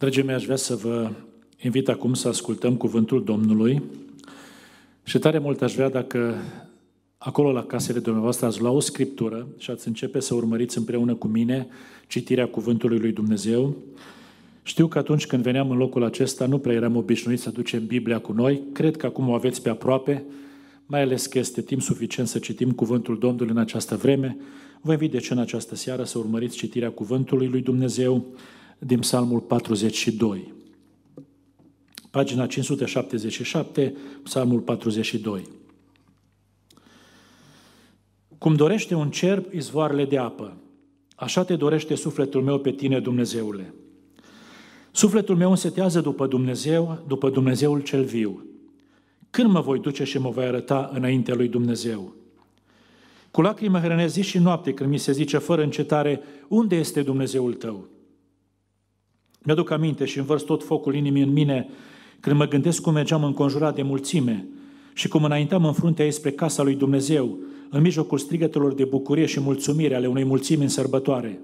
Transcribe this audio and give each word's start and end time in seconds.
Dragii 0.00 0.22
mei, 0.22 0.34
aș 0.34 0.44
vrea 0.44 0.56
să 0.56 0.74
vă 0.74 1.10
invit 1.62 1.88
acum 1.88 2.14
să 2.14 2.28
ascultăm 2.28 2.76
cuvântul 2.76 3.24
Domnului 3.24 3.82
și 5.04 5.18
tare 5.18 5.38
mult 5.38 5.62
aș 5.62 5.74
vrea 5.74 5.90
dacă 5.90 6.34
acolo 7.18 7.52
la 7.52 7.64
casele 7.64 7.98
dumneavoastră 7.98 8.46
ați 8.46 8.60
lua 8.60 8.70
o 8.70 8.80
scriptură 8.80 9.46
și 9.58 9.70
ați 9.70 9.88
începe 9.88 10.20
să 10.20 10.34
urmăriți 10.34 10.78
împreună 10.78 11.14
cu 11.14 11.26
mine 11.26 11.66
citirea 12.06 12.46
cuvântului 12.46 12.98
lui 12.98 13.12
Dumnezeu. 13.12 13.76
Știu 14.62 14.86
că 14.86 14.98
atunci 14.98 15.26
când 15.26 15.42
veneam 15.42 15.70
în 15.70 15.76
locul 15.76 16.04
acesta 16.04 16.46
nu 16.46 16.58
prea 16.58 16.74
eram 16.74 16.96
obișnuit 16.96 17.40
să 17.40 17.50
ducem 17.50 17.86
Biblia 17.86 18.18
cu 18.18 18.32
noi. 18.32 18.62
Cred 18.72 18.96
că 18.96 19.06
acum 19.06 19.28
o 19.28 19.34
aveți 19.34 19.62
pe 19.62 19.68
aproape, 19.68 20.24
mai 20.86 21.00
ales 21.02 21.26
că 21.26 21.38
este 21.38 21.62
timp 21.62 21.82
suficient 21.82 22.28
să 22.28 22.38
citim 22.38 22.70
cuvântul 22.70 23.18
Domnului 23.18 23.50
în 23.50 23.58
această 23.58 23.96
vreme. 23.96 24.36
Vă 24.80 24.92
invit 24.92 25.10
de 25.10 25.18
ce 25.18 25.32
în 25.32 25.38
această 25.38 25.74
seară 25.74 26.04
să 26.04 26.18
urmăriți 26.18 26.56
citirea 26.56 26.90
cuvântului 26.90 27.46
lui 27.46 27.60
Dumnezeu 27.60 28.26
din 28.82 28.98
Psalmul 28.98 29.40
42. 29.40 30.52
Pagina 32.10 32.46
577, 32.46 33.96
Psalmul 34.22 34.60
42. 34.60 35.42
Cum 38.38 38.54
dorește 38.54 38.94
un 38.94 39.10
cerb 39.10 39.44
izvoarele 39.52 40.04
de 40.04 40.18
apă, 40.18 40.56
așa 41.14 41.44
te 41.44 41.56
dorește 41.56 41.94
sufletul 41.94 42.42
meu 42.42 42.58
pe 42.58 42.70
tine, 42.70 43.00
Dumnezeule. 43.00 43.74
Sufletul 44.90 45.36
meu 45.36 45.50
însetează 45.50 46.00
după 46.00 46.26
Dumnezeu, 46.26 47.04
după 47.06 47.30
Dumnezeul 47.30 47.80
cel 47.80 48.04
viu. 48.04 48.44
Când 49.30 49.50
mă 49.50 49.60
voi 49.60 49.78
duce 49.78 50.04
și 50.04 50.18
mă 50.18 50.30
voi 50.30 50.44
arăta 50.44 50.90
înaintea 50.92 51.34
lui 51.34 51.48
Dumnezeu? 51.48 52.14
Cu 53.30 53.40
lacrime 53.40 53.80
hrănesc 53.80 54.12
zi 54.12 54.22
și 54.22 54.38
noapte 54.38 54.74
când 54.74 54.90
mi 54.90 54.98
se 54.98 55.12
zice 55.12 55.38
fără 55.38 55.62
încetare, 55.62 56.20
unde 56.48 56.76
este 56.76 57.02
Dumnezeul 57.02 57.54
tău? 57.54 57.88
Mi-aduc 59.42 59.70
aminte 59.70 60.04
și 60.04 60.18
învărs 60.18 60.42
tot 60.42 60.64
focul 60.64 60.94
inimii 60.94 61.22
în 61.22 61.32
mine 61.32 61.68
când 62.20 62.36
mă 62.36 62.46
gândesc 62.46 62.82
cum 62.82 62.92
mergeam 62.92 63.24
înconjurat 63.24 63.74
de 63.74 63.82
mulțime 63.82 64.48
și 64.92 65.08
cum 65.08 65.24
înaintam 65.24 65.64
în 65.64 65.72
fruntea 65.72 66.04
ei 66.04 66.10
spre 66.10 66.30
casa 66.30 66.62
lui 66.62 66.74
Dumnezeu, 66.74 67.38
în 67.70 67.80
mijlocul 67.80 68.18
strigătelor 68.18 68.74
de 68.74 68.84
bucurie 68.84 69.26
și 69.26 69.40
mulțumire 69.40 69.94
ale 69.94 70.06
unei 70.06 70.24
mulțimi 70.24 70.62
în 70.62 70.68
sărbătoare. 70.68 71.40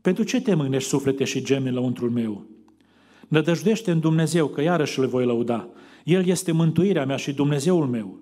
Pentru 0.00 0.24
ce 0.24 0.40
te 0.40 0.54
mânești 0.54 0.88
suflete 0.88 1.24
și 1.24 1.42
gemi 1.42 1.70
la 1.70 1.80
untrul 1.80 2.10
meu? 2.10 2.44
Nădăjduiește 3.28 3.90
în 3.90 4.00
Dumnezeu, 4.00 4.46
că 4.46 4.62
iarăși 4.62 4.98
îl 4.98 5.06
voi 5.06 5.24
lăuda. 5.24 5.68
El 6.04 6.26
este 6.26 6.52
mântuirea 6.52 7.04
mea 7.04 7.16
și 7.16 7.32
Dumnezeul 7.32 7.86
meu. 7.86 8.18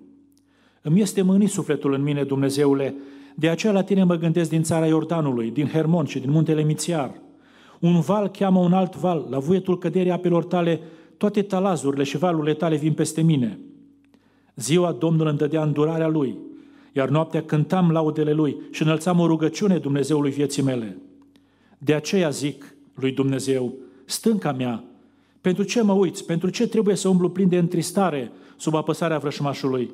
Îmi 0.81 1.01
este 1.01 1.21
mânit 1.21 1.49
sufletul 1.49 1.93
în 1.93 2.01
mine, 2.01 2.23
Dumnezeule, 2.23 2.95
de 3.35 3.49
aceea 3.49 3.73
la 3.73 3.83
tine 3.83 4.03
mă 4.03 4.15
gândesc 4.15 4.49
din 4.49 4.63
țara 4.63 4.87
Iordanului, 4.87 5.51
din 5.51 5.67
Hermon 5.67 6.05
și 6.05 6.19
din 6.19 6.31
muntele 6.31 6.63
Mițiar. 6.63 7.21
Un 7.83 7.99
val 7.99 8.27
cheamă 8.27 8.59
un 8.59 8.73
alt 8.73 8.95
val, 8.95 9.27
la 9.29 9.39
vuietul 9.39 9.77
căderii 9.77 10.11
apelor 10.11 10.43
tale, 10.43 10.81
toate 11.17 11.41
talazurile 11.41 12.03
și 12.03 12.17
valurile 12.17 12.53
tale 12.53 12.75
vin 12.75 12.93
peste 12.93 13.21
mine. 13.21 13.59
Ziua 14.55 14.91
Domnul 14.91 15.27
îmi 15.27 15.37
dădea 15.37 15.63
îndurarea 15.63 16.07
Lui, 16.07 16.37
iar 16.93 17.09
noaptea 17.09 17.43
cântam 17.43 17.91
laudele 17.91 18.33
Lui 18.33 18.57
și 18.71 18.81
înălțam 18.81 19.19
o 19.19 19.27
rugăciune 19.27 19.77
Dumnezeului 19.77 20.31
vieții 20.31 20.63
mele. 20.63 20.97
De 21.77 21.93
aceea 21.93 22.29
zic 22.29 22.75
lui 22.95 23.11
Dumnezeu, 23.11 23.73
stânca 24.05 24.51
mea, 24.51 24.83
pentru 25.41 25.63
ce 25.63 25.81
mă 25.81 25.93
uiți? 25.93 26.25
Pentru 26.25 26.49
ce 26.49 26.67
trebuie 26.67 26.95
să 26.95 27.07
umblu 27.07 27.29
plin 27.29 27.47
de 27.47 27.57
întristare 27.57 28.31
sub 28.57 28.75
apăsarea 28.75 29.17
vrășmașului? 29.17 29.91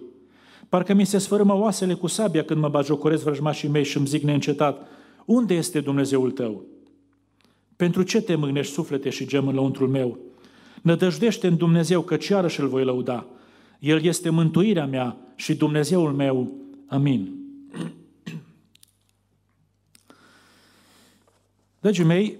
Parcă 0.70 0.94
mi 0.94 1.06
se 1.06 1.18
sfărâmă 1.18 1.58
oasele 1.58 1.94
cu 1.94 2.08
sabia 2.08 2.44
când 2.44 2.60
mă 2.60 2.70
bajocoresc 2.70 3.24
vrăjmașii 3.24 3.70
mei 3.70 3.84
și 3.84 3.98
îmi 3.98 4.08
zic 4.08 4.24
neîncetat, 4.24 4.88
unde 5.26 5.54
este 5.54 5.80
Dumnezeul 5.80 6.32
tău? 6.32 6.64
Pentru 7.80 8.04
ce 8.04 8.22
te 8.22 8.36
mâgnești 8.36 8.74
suflete 8.74 9.10
și 9.10 9.26
gem 9.26 9.48
în 9.48 9.54
lăuntrul 9.54 9.88
meu? 9.88 10.20
Nădăjdește 10.82 11.48
în 11.48 11.58
Dumnezeu, 11.58 12.02
că 12.02 12.18
iarăși 12.30 12.60
îl 12.60 12.68
voi 12.68 12.84
lăuda. 12.84 13.26
El 13.80 14.04
este 14.04 14.30
mântuirea 14.30 14.86
mea 14.86 15.18
și 15.36 15.56
Dumnezeul 15.56 16.14
meu. 16.14 16.54
Amin. 16.88 17.34
Dragii 21.82 22.04
mei, 22.04 22.40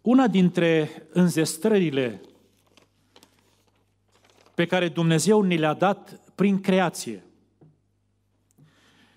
una 0.00 0.26
dintre 0.26 0.90
înzestrările 1.12 2.20
pe 4.54 4.66
care 4.66 4.88
Dumnezeu 4.88 5.42
ni 5.42 5.56
le-a 5.56 5.74
dat 5.74 6.20
prin 6.34 6.60
creație 6.60 7.24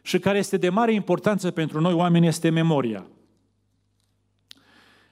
și 0.01 0.19
care 0.19 0.37
este 0.37 0.57
de 0.57 0.69
mare 0.69 0.93
importanță 0.93 1.51
pentru 1.51 1.81
noi 1.81 1.93
oameni 1.93 2.27
este 2.27 2.49
memoria. 2.49 3.05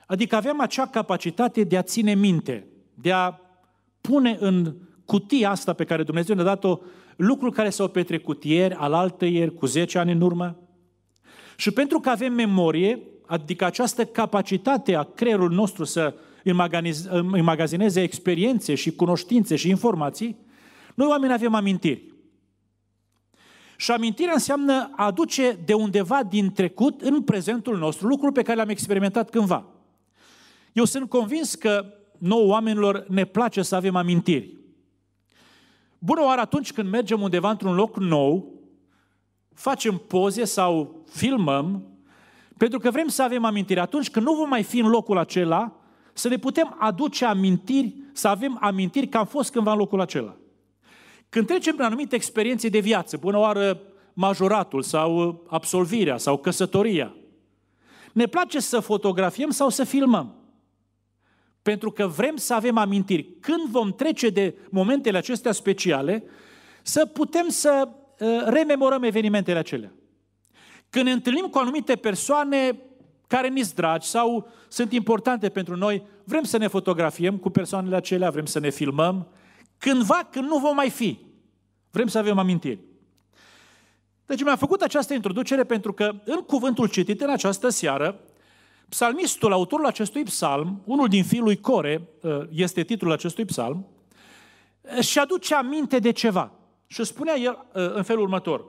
Adică 0.09 0.35
avem 0.35 0.59
acea 0.59 0.87
capacitate 0.87 1.63
de 1.63 1.77
a 1.77 1.81
ține 1.81 2.13
minte, 2.13 2.67
de 2.93 3.11
a 3.11 3.39
pune 4.01 4.37
în 4.39 4.75
cutia 5.05 5.49
asta 5.49 5.73
pe 5.73 5.83
care 5.83 6.03
Dumnezeu 6.03 6.35
ne-a 6.35 6.43
dat-o 6.43 6.79
lucruri 7.15 7.53
care 7.53 7.69
s-au 7.69 7.87
petrecut 7.87 8.43
ieri, 8.43 8.73
alaltă 8.73 9.25
ieri, 9.25 9.53
cu 9.53 9.65
10 9.65 9.97
ani 9.97 10.11
în 10.11 10.21
urmă. 10.21 10.59
Și 11.57 11.71
pentru 11.71 11.99
că 11.99 12.09
avem 12.09 12.33
memorie, 12.33 12.99
adică 13.25 13.65
această 13.65 14.05
capacitate 14.05 14.95
a 14.95 15.03
creierului 15.03 15.55
nostru 15.55 15.83
să 15.83 16.13
înmagazineze 17.31 18.01
experiențe 18.01 18.75
și 18.75 18.91
cunoștințe 18.91 19.55
și 19.55 19.69
informații, 19.69 20.37
noi 20.95 21.07
oameni 21.07 21.33
avem 21.33 21.53
amintiri. 21.53 22.13
Și 23.77 23.91
amintirea 23.91 24.33
înseamnă 24.33 24.91
a 24.95 25.05
aduce 25.05 25.59
de 25.65 25.73
undeva 25.73 26.23
din 26.23 26.51
trecut 26.51 27.01
în 27.01 27.21
prezentul 27.21 27.77
nostru 27.77 28.07
lucruri 28.07 28.33
pe 28.33 28.41
care 28.41 28.55
le-am 28.55 28.69
experimentat 28.69 29.29
cândva. 29.29 29.73
Eu 30.73 30.85
sunt 30.85 31.09
convins 31.09 31.55
că 31.55 31.85
nouă 32.17 32.47
oamenilor 32.47 33.05
ne 33.07 33.25
place 33.25 33.61
să 33.61 33.75
avem 33.75 33.95
amintiri. 33.95 34.57
Bună 35.99 36.21
oară 36.23 36.41
atunci 36.41 36.73
când 36.73 36.89
mergem 36.89 37.21
undeva 37.21 37.49
într-un 37.49 37.75
loc 37.75 37.97
nou, 37.97 38.53
facem 39.53 39.97
poze 40.07 40.43
sau 40.43 41.03
filmăm, 41.09 41.83
pentru 42.57 42.79
că 42.79 42.91
vrem 42.91 43.07
să 43.07 43.23
avem 43.23 43.43
amintiri. 43.45 43.79
Atunci 43.79 44.09
când 44.09 44.25
nu 44.25 44.33
vom 44.33 44.49
mai 44.49 44.63
fi 44.63 44.79
în 44.79 44.87
locul 44.87 45.17
acela, 45.17 45.75
să 46.13 46.27
ne 46.27 46.37
putem 46.37 46.75
aduce 46.79 47.25
amintiri, 47.25 47.95
să 48.13 48.27
avem 48.27 48.57
amintiri 48.61 49.07
că 49.07 49.17
am 49.17 49.25
fost 49.25 49.51
cândva 49.51 49.71
în 49.71 49.77
locul 49.77 50.01
acela. 50.01 50.35
Când 51.29 51.47
trecem 51.47 51.73
prin 51.73 51.85
anumite 51.85 52.15
experiențe 52.15 52.69
de 52.69 52.79
viață, 52.79 53.17
bună 53.17 53.37
oară 53.37 53.81
majoratul 54.13 54.81
sau 54.81 55.43
absolvirea 55.49 56.17
sau 56.17 56.37
căsătoria, 56.37 57.15
ne 58.13 58.25
place 58.25 58.59
să 58.59 58.79
fotografiem 58.79 59.49
sau 59.49 59.69
să 59.69 59.83
filmăm. 59.83 60.38
Pentru 61.69 61.91
că 61.91 62.07
vrem 62.07 62.35
să 62.35 62.53
avem 62.53 62.77
amintiri. 62.77 63.29
Când 63.39 63.69
vom 63.69 63.93
trece 63.93 64.29
de 64.29 64.55
momentele 64.69 65.17
acestea 65.17 65.51
speciale, 65.51 66.23
să 66.81 67.05
putem 67.05 67.49
să 67.49 67.87
uh, 67.87 68.27
rememorăm 68.45 69.03
evenimentele 69.03 69.57
acelea. 69.57 69.91
Când 70.89 71.05
ne 71.05 71.11
întâlnim 71.11 71.45
cu 71.45 71.57
anumite 71.57 71.95
persoane 71.95 72.79
care 73.27 73.47
ni 73.47 73.71
dragi 73.75 74.07
sau 74.07 74.49
sunt 74.67 74.91
importante 74.91 75.49
pentru 75.49 75.75
noi, 75.75 76.03
vrem 76.23 76.43
să 76.43 76.57
ne 76.57 76.67
fotografiem 76.67 77.37
cu 77.37 77.49
persoanele 77.49 77.95
acelea, 77.95 78.29
vrem 78.29 78.45
să 78.45 78.59
ne 78.59 78.69
filmăm. 78.69 79.27
Cândva, 79.77 80.27
când 80.31 80.47
nu 80.47 80.57
vom 80.57 80.75
mai 80.75 80.89
fi, 80.89 81.19
vrem 81.91 82.07
să 82.07 82.17
avem 82.17 82.37
amintiri. 82.37 82.79
Deci 84.25 84.43
mi-am 84.43 84.57
făcut 84.57 84.81
această 84.81 85.13
introducere 85.13 85.63
pentru 85.63 85.93
că 85.93 86.11
în 86.25 86.39
cuvântul 86.39 86.87
citit 86.87 87.21
în 87.21 87.29
această 87.29 87.69
seară, 87.69 88.19
psalmistul, 88.89 89.51
autorul 89.51 89.85
acestui 89.85 90.23
psalm, 90.23 90.81
unul 90.85 91.07
din 91.07 91.23
fiul 91.23 91.43
lui 91.43 91.59
Core, 91.59 92.07
uh, 92.21 92.41
este 92.49 92.83
titlul 92.83 93.11
acestui 93.11 93.45
psalm, 93.45 93.87
și 95.01 95.19
aduce 95.19 95.55
aminte 95.55 95.99
de 95.99 96.11
ceva. 96.11 96.51
Și 96.87 97.03
spunea 97.03 97.35
el 97.35 97.51
uh, 97.73 97.93
în 97.93 98.03
felul 98.03 98.23
următor. 98.23 98.65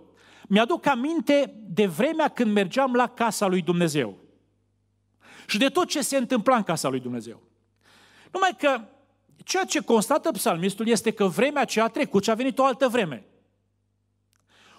Mi-aduc 0.48 0.86
aminte 0.86 1.54
de 1.69 1.86
vremea 1.86 2.28
când 2.28 2.53
mergeam 2.53 2.94
la 2.94 3.06
casa 3.06 3.47
lui 3.47 3.62
Dumnezeu. 3.62 4.19
Și 5.47 5.59
de 5.59 5.69
tot 5.69 5.88
ce 5.88 6.03
se 6.03 6.16
întâmpla 6.16 6.56
în 6.56 6.62
casa 6.62 6.88
lui 6.88 7.00
Dumnezeu. 7.00 7.42
Numai 8.33 8.56
că 8.59 8.80
ceea 9.44 9.65
ce 9.65 9.80
constată 9.80 10.30
psalmistul 10.30 10.89
este 10.89 11.10
că 11.10 11.24
vremea 11.24 11.65
ce 11.65 11.80
a 11.80 11.89
trecut 11.89 12.24
și 12.24 12.30
a 12.30 12.34
venit 12.34 12.59
o 12.59 12.65
altă 12.65 12.89
vreme. 12.89 13.24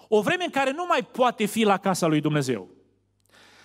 O 0.07 0.21
vreme 0.21 0.43
în 0.43 0.49
care 0.49 0.71
nu 0.71 0.85
mai 0.87 1.03
poate 1.03 1.45
fi 1.45 1.63
la 1.63 1.77
casa 1.77 2.07
lui 2.07 2.21
Dumnezeu. 2.21 2.69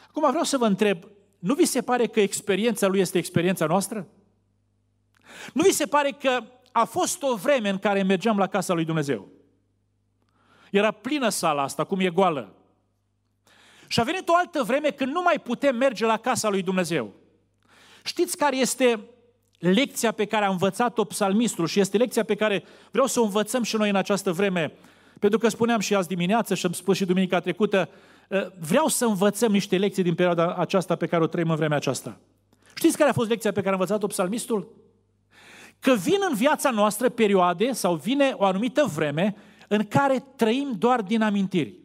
Acum 0.09 0.29
vreau 0.29 0.45
să 0.45 0.59
vă 0.59 0.67
întreb, 0.67 0.99
nu 1.39 1.55
vi 1.55 1.65
se 1.65 1.83
pare 1.83 2.07
că 2.07 2.21
experiența 2.21 2.87
lui 2.87 3.01
este 3.01 3.19
experiența 3.19 3.67
noastră? 3.67 4.07
Nu 5.53 5.63
vi 5.63 5.73
se 5.73 5.87
pare 5.87 6.11
că 6.11 6.43
a 6.73 6.85
fost 6.85 7.23
o 7.23 7.35
vreme 7.35 7.69
în 7.69 7.79
care 7.79 8.03
mergeam 8.03 8.39
la 8.39 8.47
casa 8.47 8.73
lui 8.75 8.85
Dumnezeu? 8.85 9.29
Era 10.71 10.91
plină 10.91 11.29
sala 11.29 11.63
asta, 11.63 11.85
cum 11.85 12.01
e 12.01 12.11
goală. 12.11 12.55
Și 13.89 14.01
a 14.01 14.03
venit 14.03 14.29
o 14.29 14.37
altă 14.37 14.63
vreme 14.63 14.91
când 14.91 15.13
nu 15.13 15.23
mai 15.23 15.41
putem 15.43 15.77
merge 15.77 16.07
la 16.07 16.17
casa 16.17 16.49
lui 16.49 16.63
Dumnezeu. 16.63 17.13
Știți 18.05 18.37
care 18.37 18.57
este 18.57 19.01
lecția 19.59 20.13
pe 20.13 20.25
care 20.25 20.45
a 20.45 20.51
învățat-o 20.51 21.05
psalmistul 21.05 21.67
și 21.67 21.81
este 21.81 21.97
lecția 21.97 22.25
pe 22.25 22.35
care 22.35 22.65
vreau 22.91 23.07
să 23.07 23.21
o 23.21 23.25
învățăm 23.25 23.63
și 23.63 23.77
noi 23.77 23.89
în 23.89 23.97
această 23.97 24.33
vreme? 24.33 24.73
Pentru 25.19 25.39
că 25.39 25.49
spuneam 25.49 25.81
și 25.81 25.95
azi 25.95 26.09
dimineață 26.09 26.55
și 26.55 26.67
am 26.67 26.73
spus 26.73 26.97
și 26.97 27.05
duminica 27.05 27.41
trecută, 27.41 27.81
ă, 27.81 27.89
vreau 28.61 28.87
să 28.87 29.05
învățăm 29.05 29.53
niște 29.53 29.79
lecții 29.79 30.03
din 30.03 30.15
perioada 30.15 30.55
aceasta 30.55 30.97
pe 30.97 31.07
care 31.07 31.23
o 31.23 31.27
trăim 31.27 31.51
în 31.51 31.57
vremea 31.57 31.77
aceasta. 31.77 32.21
Știți 32.75 32.97
care 32.97 33.11
a 33.11 33.13
fost 33.13 33.29
lecția 33.29 33.53
pe 33.53 33.61
care 33.61 33.71
a 33.71 33.79
învățat-o 33.79 34.07
psalmistul? 34.07 34.75
Că 35.81 35.95
vin 35.95 36.19
în 36.29 36.35
viața 36.35 36.71
noastră 36.71 37.09
perioade 37.09 37.73
sau 37.73 37.95
vine 37.95 38.35
o 38.37 38.45
anumită 38.45 38.85
vreme 38.95 39.37
în 39.69 39.87
care 39.87 40.25
trăim 40.37 40.75
doar 40.79 41.03
din 41.03 41.23
amintiri. 41.23 41.79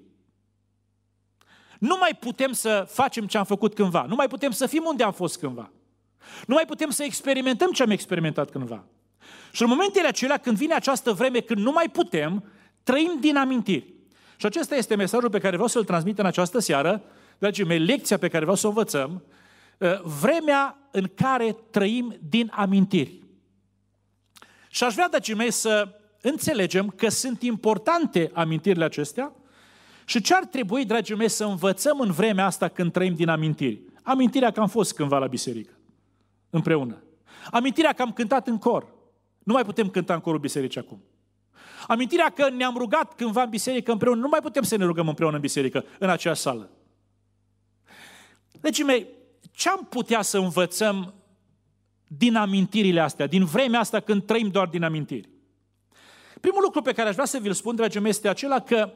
Nu 1.80 1.98
mai 2.00 2.18
putem 2.20 2.52
să 2.52 2.86
facem 2.88 3.28
ce 3.28 3.38
am 3.38 3.44
făcut 3.44 3.74
cândva. 3.74 4.06
Nu 4.08 4.16
mai 4.16 4.28
putem 4.28 4.52
să 4.52 4.66
fim 4.66 4.84
unde 4.86 5.04
am 5.04 5.12
fost 5.12 5.40
cândva. 5.40 5.72
Nu 6.48 6.54
mai 6.54 6.66
putem 6.66 6.90
să 6.90 7.04
experimentăm 7.04 7.72
ce 7.72 7.84
am 7.84 7.90
experimentat 7.90 8.50
cândva. 8.50 8.84
Și 9.52 9.62
în 9.62 9.68
momentele 9.68 10.08
acelea, 10.08 10.38
când 10.38 10.58
vine 10.58 10.74
această 10.74 11.12
vreme 11.12 11.40
când 11.40 11.60
nu 11.60 11.72
mai 11.72 11.90
putem, 11.90 12.44
trăim 12.84 13.18
din 13.20 13.38
amintiri. 13.38 13.94
Și 14.42 14.48
acesta 14.48 14.76
este 14.76 14.96
mesajul 14.96 15.30
pe 15.30 15.40
care 15.40 15.52
vreau 15.52 15.68
să-l 15.68 15.84
transmit 15.84 16.20
în 16.20 16.26
această 16.26 16.60
seară, 16.60 17.02
dragii 17.38 17.66
mei, 17.66 17.80
lecția 17.80 18.18
pe 18.18 18.28
care 18.28 18.42
vreau 18.42 18.56
să 18.56 18.66
o 18.66 18.70
învățăm, 18.70 19.24
uh, 19.78 20.02
vremea 20.02 20.78
în 20.92 21.10
care 21.16 21.58
trăim 21.72 22.18
din 22.30 22.52
amintiri. 22.54 23.24
Și 24.70 24.84
aș 24.84 24.94
vrea, 24.94 25.10
dragii 25.10 25.36
mei, 25.36 25.52
să 25.52 26.00
înțelegem 26.22 26.88
că 26.88 27.10
sunt 27.10 27.42
importante 27.42 28.32
amintirile 28.34 28.84
acestea 28.84 29.34
și 30.06 30.22
ce 30.22 30.34
ar 30.34 30.46
trebui, 30.46 30.86
dragii 30.86 31.16
mei, 31.16 31.30
să 31.30 31.46
învățăm 31.46 32.00
în 32.00 32.12
vremea 32.12 32.46
asta 32.46 32.68
când 32.68 32.92
trăim 32.92 33.16
din 33.16 33.30
amintiri. 33.30 33.82
Amintirea 34.04 34.52
că 34.52 34.60
am 34.60 34.68
fost 34.68 34.94
cândva 34.94 35.18
la 35.18 35.28
biserică, 35.28 35.74
împreună. 36.50 37.04
Amintirea 37.52 37.94
că 37.94 38.02
am 38.02 38.12
cântat 38.12 38.48
în 38.48 38.58
cor. 38.58 38.94
Nu 39.44 39.54
mai 39.54 39.64
putem 39.64 39.90
cânta 39.90 40.14
în 40.14 40.20
corul 40.20 40.40
bisericii 40.40 40.80
acum. 40.80 41.02
Amintirea 41.88 42.30
că 42.30 42.50
ne-am 42.50 42.78
rugat 42.78 43.16
cândva 43.16 43.42
în 43.42 43.50
biserică 43.50 43.92
împreună. 43.92 44.20
Nu 44.20 44.28
mai 44.28 44.40
putem 44.40 44.64
să 44.64 44.76
ne 44.76 44.86
rugăm 44.86 45.08
împreună 45.08 45.36
în 45.36 45.42
biserică, 45.42 45.86
în 46.00 46.10
aceeași 46.10 46.42
sală. 46.42 46.70
Deci, 48.62 48.84
mei, 48.84 49.08
ce 49.52 49.70
am 49.70 49.88
putea 49.90 50.22
să 50.22 50.38
învățăm 50.38 51.14
din 52.08 52.36
amintirile 52.36 53.00
astea, 53.00 53.28
din 53.28 53.46
vremea 53.46 53.80
asta 53.80 54.00
când 54.00 54.26
trăim 54.26 54.48
doar 54.48 54.68
din 54.68 54.84
amintiri? 54.84 55.30
Primul 56.42 56.62
lucru 56.62 56.82
pe 56.82 56.94
care 56.94 57.08
aș 57.08 57.14
vrea 57.14 57.26
să 57.26 57.38
vi-l 57.38 57.54
spun, 57.54 57.76
dragii 57.76 58.00
mei, 58.00 58.10
este 58.10 58.28
acela 58.28 58.60
că 58.60 58.94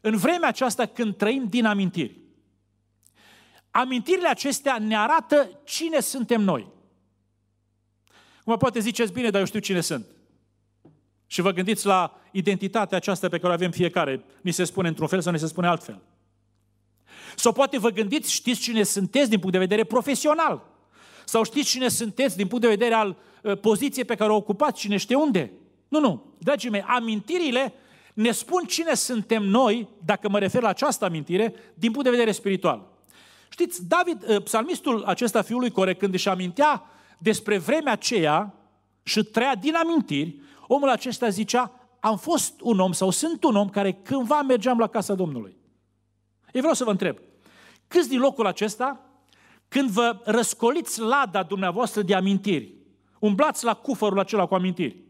în 0.00 0.16
vremea 0.16 0.48
aceasta 0.48 0.86
când 0.86 1.16
trăim 1.16 1.46
din 1.48 1.64
amintiri, 1.64 2.20
amintirile 3.70 4.28
acestea 4.28 4.78
ne 4.78 4.96
arată 4.96 5.60
cine 5.64 6.00
suntem 6.00 6.40
noi. 6.40 6.70
Cum 8.44 8.56
poate 8.56 8.78
ziceți, 8.80 9.12
bine, 9.12 9.30
dar 9.30 9.40
eu 9.40 9.46
știu 9.46 9.60
cine 9.60 9.80
sunt. 9.80 10.06
Și 11.32 11.40
vă 11.40 11.50
gândiți 11.50 11.86
la 11.86 12.20
identitatea 12.30 12.96
aceasta 12.96 13.28
pe 13.28 13.38
care 13.38 13.52
o 13.52 13.54
avem 13.54 13.70
fiecare. 13.70 14.24
Ni 14.40 14.50
se 14.50 14.64
spune 14.64 14.88
într-un 14.88 15.06
fel 15.06 15.20
sau 15.20 15.32
ni 15.32 15.38
se 15.38 15.46
spune 15.46 15.66
altfel. 15.66 16.00
Sau 17.36 17.52
poate 17.52 17.78
vă 17.78 17.90
gândiți, 17.90 18.32
știți 18.32 18.60
cine 18.60 18.82
sunteți 18.82 19.28
din 19.28 19.38
punct 19.38 19.52
de 19.52 19.58
vedere 19.58 19.84
profesional. 19.84 20.66
Sau 21.24 21.44
știți 21.44 21.68
cine 21.68 21.88
sunteți 21.88 22.36
din 22.36 22.46
punct 22.46 22.64
de 22.64 22.70
vedere 22.70 22.94
al 22.94 23.16
uh, 23.42 23.58
poziției 23.58 24.04
pe 24.04 24.14
care 24.14 24.30
o 24.30 24.34
ocupați, 24.34 24.80
cine 24.80 24.96
știe 24.96 25.16
unde. 25.16 25.52
Nu, 25.88 26.00
nu. 26.00 26.34
Dragii 26.38 26.70
mei, 26.70 26.84
amintirile 26.86 27.74
ne 28.14 28.30
spun 28.30 28.64
cine 28.64 28.94
suntem 28.94 29.42
noi, 29.42 29.88
dacă 30.04 30.28
mă 30.28 30.38
refer 30.38 30.62
la 30.62 30.68
această 30.68 31.04
amintire, 31.04 31.54
din 31.74 31.90
punct 31.90 32.04
de 32.04 32.10
vedere 32.10 32.32
spiritual. 32.32 32.86
Știți, 33.48 33.88
David, 33.88 34.24
uh, 34.28 34.42
psalmistul 34.42 35.04
acesta 35.04 35.42
fiului 35.42 35.70
Core, 35.70 35.94
când 35.94 36.14
își 36.14 36.28
amintea 36.28 36.82
despre 37.18 37.58
vremea 37.58 37.92
aceea 37.92 38.54
și 39.02 39.22
trăia 39.22 39.54
din 39.54 39.74
amintiri, 39.74 40.40
omul 40.66 40.88
acesta 40.88 41.28
zicea, 41.28 41.72
am 42.00 42.16
fost 42.16 42.60
un 42.60 42.78
om 42.78 42.92
sau 42.92 43.10
sunt 43.10 43.44
un 43.44 43.56
om 43.56 43.68
care 43.68 43.92
cândva 43.92 44.42
mergeam 44.42 44.78
la 44.78 44.86
casa 44.86 45.14
Domnului. 45.14 45.56
Eu 46.52 46.60
vreau 46.60 46.74
să 46.74 46.84
vă 46.84 46.90
întreb, 46.90 47.18
câți 47.86 48.08
din 48.08 48.18
locul 48.18 48.46
acesta, 48.46 49.00
când 49.68 49.90
vă 49.90 50.20
răscoliți 50.24 51.00
lada 51.00 51.42
dumneavoastră 51.42 52.02
de 52.02 52.14
amintiri, 52.14 52.74
umblați 53.18 53.64
la 53.64 53.74
cufărul 53.74 54.18
acela 54.18 54.46
cu 54.46 54.54
amintiri, 54.54 55.02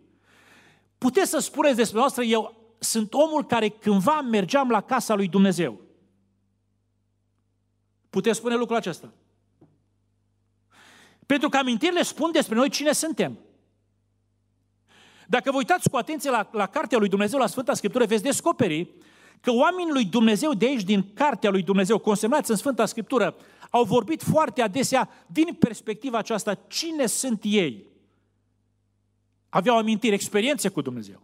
puteți 0.98 1.30
să 1.30 1.38
spuneți 1.38 1.76
despre 1.76 1.98
noastră, 1.98 2.22
eu 2.22 2.74
sunt 2.78 3.14
omul 3.14 3.44
care 3.44 3.68
cândva 3.68 4.20
mergeam 4.20 4.70
la 4.70 4.80
casa 4.80 5.14
lui 5.14 5.28
Dumnezeu. 5.28 5.80
Puteți 8.10 8.38
spune 8.38 8.56
lucrul 8.56 8.76
acesta. 8.76 9.12
Pentru 11.26 11.48
că 11.48 11.56
amintirile 11.56 12.02
spun 12.02 12.30
despre 12.30 12.54
noi 12.54 12.68
cine 12.68 12.92
suntem. 12.92 13.38
Dacă 15.28 15.50
vă 15.50 15.56
uitați 15.56 15.90
cu 15.90 15.96
atenție 15.96 16.30
la, 16.30 16.48
la 16.52 16.66
Cartea 16.66 16.98
lui 16.98 17.08
Dumnezeu, 17.08 17.38
la 17.38 17.46
Sfânta 17.46 17.74
Scriptură, 17.74 18.04
veți 18.04 18.22
descoperi 18.22 18.88
că 19.40 19.52
oamenii 19.52 19.92
lui 19.92 20.04
Dumnezeu 20.04 20.52
de 20.52 20.66
aici, 20.66 20.82
din 20.82 21.12
Cartea 21.14 21.50
lui 21.50 21.62
Dumnezeu, 21.62 21.98
consemnați 21.98 22.50
în 22.50 22.56
Sfânta 22.56 22.86
Scriptură, 22.86 23.36
au 23.70 23.84
vorbit 23.84 24.22
foarte 24.22 24.62
adesea 24.62 25.08
din 25.26 25.54
perspectiva 25.58 26.18
aceasta, 26.18 26.54
cine 26.54 27.06
sunt 27.06 27.40
ei. 27.44 27.86
Aveau 29.48 29.76
amintiri, 29.76 30.14
experiențe 30.14 30.68
cu 30.68 30.80
Dumnezeu. 30.80 31.22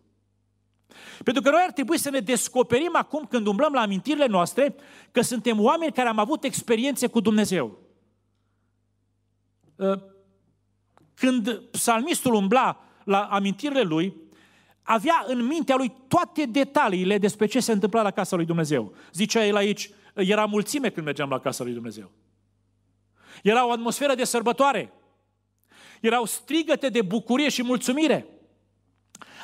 Pentru 1.24 1.42
că 1.42 1.50
noi 1.50 1.62
ar 1.64 1.72
trebui 1.72 1.98
să 1.98 2.10
ne 2.10 2.20
descoperim 2.20 2.90
acum 2.92 3.26
când 3.26 3.46
umblăm 3.46 3.72
la 3.72 3.80
amintirile 3.80 4.26
noastre 4.26 4.74
că 5.10 5.20
suntem 5.20 5.60
oameni 5.60 5.92
care 5.92 6.08
am 6.08 6.18
avut 6.18 6.44
experiențe 6.44 7.06
cu 7.06 7.20
Dumnezeu. 7.20 7.78
Ă, 9.78 10.02
când 11.14 11.60
psalmistul 11.70 12.34
umbla 12.34 12.87
la 13.08 13.22
amintirile 13.22 13.82
lui, 13.82 14.14
avea 14.82 15.24
în 15.26 15.44
mintea 15.46 15.76
lui 15.76 15.92
toate 16.08 16.44
detaliile 16.44 17.18
despre 17.18 17.46
ce 17.46 17.60
se 17.60 17.72
întâmpla 17.72 18.02
la 18.02 18.10
casa 18.10 18.36
lui 18.36 18.44
Dumnezeu. 18.44 18.94
Zicea 19.12 19.44
el 19.44 19.56
aici, 19.56 19.90
era 20.14 20.44
mulțime 20.44 20.90
când 20.90 21.06
mergeam 21.06 21.28
la 21.28 21.40
casa 21.40 21.64
lui 21.64 21.72
Dumnezeu. 21.72 22.10
Era 23.42 23.66
o 23.66 23.70
atmosferă 23.70 24.14
de 24.14 24.24
sărbătoare. 24.24 24.92
Erau 26.00 26.24
strigăte 26.24 26.88
de 26.88 27.02
bucurie 27.02 27.48
și 27.48 27.62
mulțumire. 27.62 28.26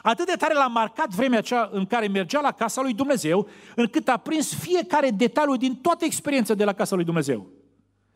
Atât 0.03 0.27
de 0.27 0.35
tare 0.39 0.55
l-a 0.55 0.67
marcat 0.67 1.09
vremea 1.09 1.39
aceea 1.39 1.69
în 1.73 1.87
care 1.87 2.09
mergea 2.09 2.41
la 2.41 2.53
casa 2.53 2.83
lui 2.83 2.95
Dumnezeu, 2.95 3.49
încât 3.77 4.09
a 4.09 4.17
prins 4.17 4.55
fiecare 4.55 5.11
detaliu 5.11 5.57
din 5.57 5.77
toată 5.77 6.05
experiența 6.05 6.55
de 6.55 6.65
la 6.65 6.73
casa 6.73 6.95
lui 6.95 7.05
Dumnezeu. 7.05 7.47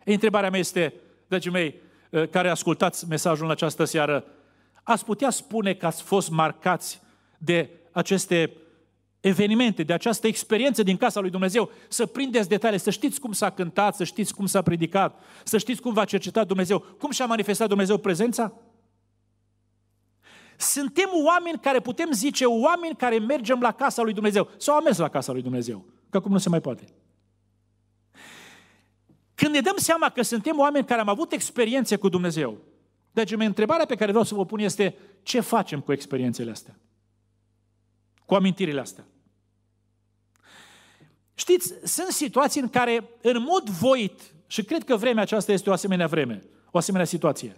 E, 0.05 0.13
întrebarea 0.13 0.51
mea 0.51 0.59
este, 0.59 0.95
dragii 1.29 1.51
mei, 1.51 1.81
eh, 2.11 2.29
care 2.29 2.49
ascultați 2.49 3.09
mesajul 3.09 3.45
în 3.45 3.51
această 3.51 3.85
seară, 3.85 4.25
ați 4.89 5.05
putea 5.05 5.31
spune 5.31 5.75
că 5.75 5.87
ați 5.87 6.03
fost 6.03 6.31
marcați 6.31 7.01
de 7.39 7.71
aceste 7.93 8.53
evenimente, 9.21 9.83
de 9.83 9.93
această 9.93 10.27
experiență 10.27 10.83
din 10.83 10.97
casa 10.97 11.21
lui 11.21 11.31
Dumnezeu, 11.31 11.71
să 11.89 12.07
prindeți 12.07 12.49
detalii, 12.49 12.79
să 12.79 12.91
știți 12.91 13.21
cum 13.21 13.33
s-a 13.33 13.51
cântat, 13.51 13.95
să 13.95 14.05
știți 14.05 14.35
cum 14.35 14.47
s-a 14.47 14.63
predicat, 14.63 15.21
să 15.45 15.59
știți 15.59 15.81
cum 15.81 15.93
v-a 15.93 16.05
cercetat 16.05 16.47
Dumnezeu, 16.47 16.79
cum 16.79 17.11
și-a 17.11 17.27
manifestat 17.27 17.69
Dumnezeu 17.69 17.99
prezența? 17.99 18.53
Suntem 20.57 21.09
oameni 21.25 21.59
care 21.59 21.81
putem 21.81 22.13
zice, 22.13 22.45
oameni 22.45 22.97
care 22.97 23.19
mergem 23.19 23.61
la 23.61 23.73
casa 23.73 24.03
lui 24.03 24.13
Dumnezeu, 24.13 24.49
sau 24.57 24.75
am 24.75 24.83
mers 24.83 24.99
la 24.99 25.09
casa 25.09 25.33
lui 25.33 25.43
Dumnezeu, 25.43 25.85
că 26.11 26.17
acum 26.17 26.33
nu 26.33 26.39
se 26.39 26.49
mai 26.49 26.61
poate. 26.61 26.85
Când 29.35 29.55
ne 29.55 29.61
dăm 29.61 29.77
seama 29.77 30.09
că 30.09 30.23
suntem 30.23 30.59
oameni 30.59 30.87
care 30.87 31.01
am 31.01 31.09
avut 31.09 31.33
experiențe 31.33 31.97
cu 31.97 32.09
Dumnezeu, 32.09 32.59
deci 33.25 33.47
întrebarea 33.47 33.87
pe 33.87 33.95
care 33.95 34.11
vreau 34.11 34.25
să 34.25 34.35
vă 34.35 34.45
pun 34.45 34.59
este, 34.59 34.95
ce 35.23 35.41
facem 35.41 35.81
cu 35.81 35.93
experiențele 35.93 36.51
astea? 36.51 36.79
Cu 38.25 38.35
amintirile 38.35 38.81
astea? 38.81 39.05
Știți, 41.35 41.75
sunt 41.85 42.09
situații 42.09 42.61
în 42.61 42.69
care, 42.69 43.11
în 43.23 43.43
mod 43.43 43.69
voit, 43.69 44.35
și 44.47 44.63
cred 44.63 44.85
că 44.85 44.97
vremea 44.97 45.23
aceasta 45.23 45.53
este 45.53 45.71
o 45.71 45.73
asemenea 45.73 46.07
vreme, 46.07 46.43
o 46.71 46.79
asemenea 46.79 47.07
situație, 47.07 47.57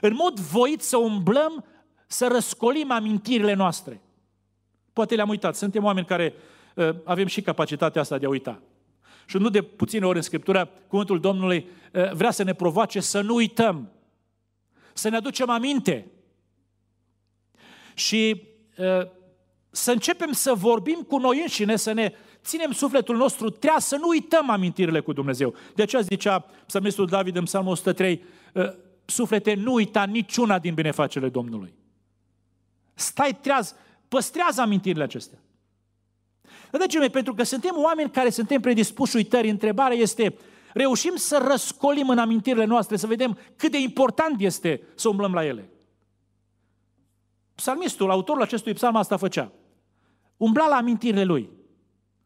în 0.00 0.14
mod 0.14 0.38
voit 0.38 0.82
să 0.82 0.96
umblăm, 0.96 1.64
să 2.06 2.26
răscolim 2.26 2.90
amintirile 2.90 3.54
noastre. 3.54 4.00
Poate 4.92 5.14
le-am 5.14 5.28
uitat. 5.28 5.56
Suntem 5.56 5.84
oameni 5.84 6.06
care 6.06 6.34
uh, 6.74 6.88
avem 7.04 7.26
și 7.26 7.42
capacitatea 7.42 8.00
asta 8.00 8.18
de 8.18 8.26
a 8.26 8.28
uita. 8.28 8.62
Și 9.26 9.36
nu 9.36 9.48
de 9.48 9.62
puține 9.62 10.06
ori 10.06 10.16
în 10.16 10.22
Scriptură, 10.22 10.70
cuvântul 10.88 11.20
Domnului 11.20 11.68
uh, 11.92 12.12
vrea 12.12 12.30
să 12.30 12.42
ne 12.42 12.54
provoace 12.54 13.00
să 13.00 13.20
nu 13.20 13.34
uităm 13.34 13.90
să 14.98 15.08
ne 15.08 15.16
aducem 15.16 15.50
aminte 15.50 16.10
și 17.94 18.42
uh, 18.76 19.06
să 19.70 19.92
începem 19.92 20.32
să 20.32 20.54
vorbim 20.54 21.04
cu 21.08 21.18
noi 21.18 21.40
înșine, 21.40 21.76
să 21.76 21.92
ne 21.92 22.14
ținem 22.44 22.72
sufletul 22.72 23.16
nostru 23.16 23.50
treaz, 23.50 23.84
să 23.84 23.96
nu 23.96 24.08
uităm 24.08 24.50
amintirile 24.50 25.00
cu 25.00 25.12
Dumnezeu. 25.12 25.54
De 25.74 25.82
aceea 25.82 26.02
zicea 26.02 26.38
psalmistul 26.66 27.06
David 27.06 27.36
în 27.36 27.44
psalmul 27.44 27.72
103, 27.72 28.24
uh, 28.52 28.64
suflete, 29.04 29.54
nu 29.54 29.72
uita 29.72 30.04
niciuna 30.04 30.58
din 30.58 30.74
binefacerile 30.74 31.30
Domnului. 31.30 31.74
Stai 32.94 33.38
treaz, 33.40 33.74
păstrează 34.08 34.60
amintirile 34.60 35.04
acestea. 35.04 35.38
Dragii 36.70 36.98
mei, 36.98 37.10
pentru 37.10 37.34
că 37.34 37.42
suntem 37.42 37.74
oameni 37.76 38.10
care 38.10 38.30
suntem 38.30 38.60
predispuși 38.60 39.16
uitări, 39.16 39.48
întrebarea 39.48 39.96
este, 39.96 40.34
reușim 40.76 41.16
să 41.16 41.44
răscolim 41.48 42.08
în 42.08 42.18
amintirile 42.18 42.64
noastre, 42.64 42.96
să 42.96 43.06
vedem 43.06 43.38
cât 43.56 43.70
de 43.70 43.80
important 43.80 44.40
este 44.40 44.82
să 44.94 45.08
umblăm 45.08 45.32
la 45.32 45.44
ele. 45.44 45.70
Psalmistul, 47.54 48.10
autorul 48.10 48.42
acestui 48.42 48.72
psalm 48.72 48.96
asta 48.96 49.16
făcea. 49.16 49.52
Umbla 50.36 50.68
la 50.68 50.76
amintirile 50.76 51.24
lui. 51.24 51.50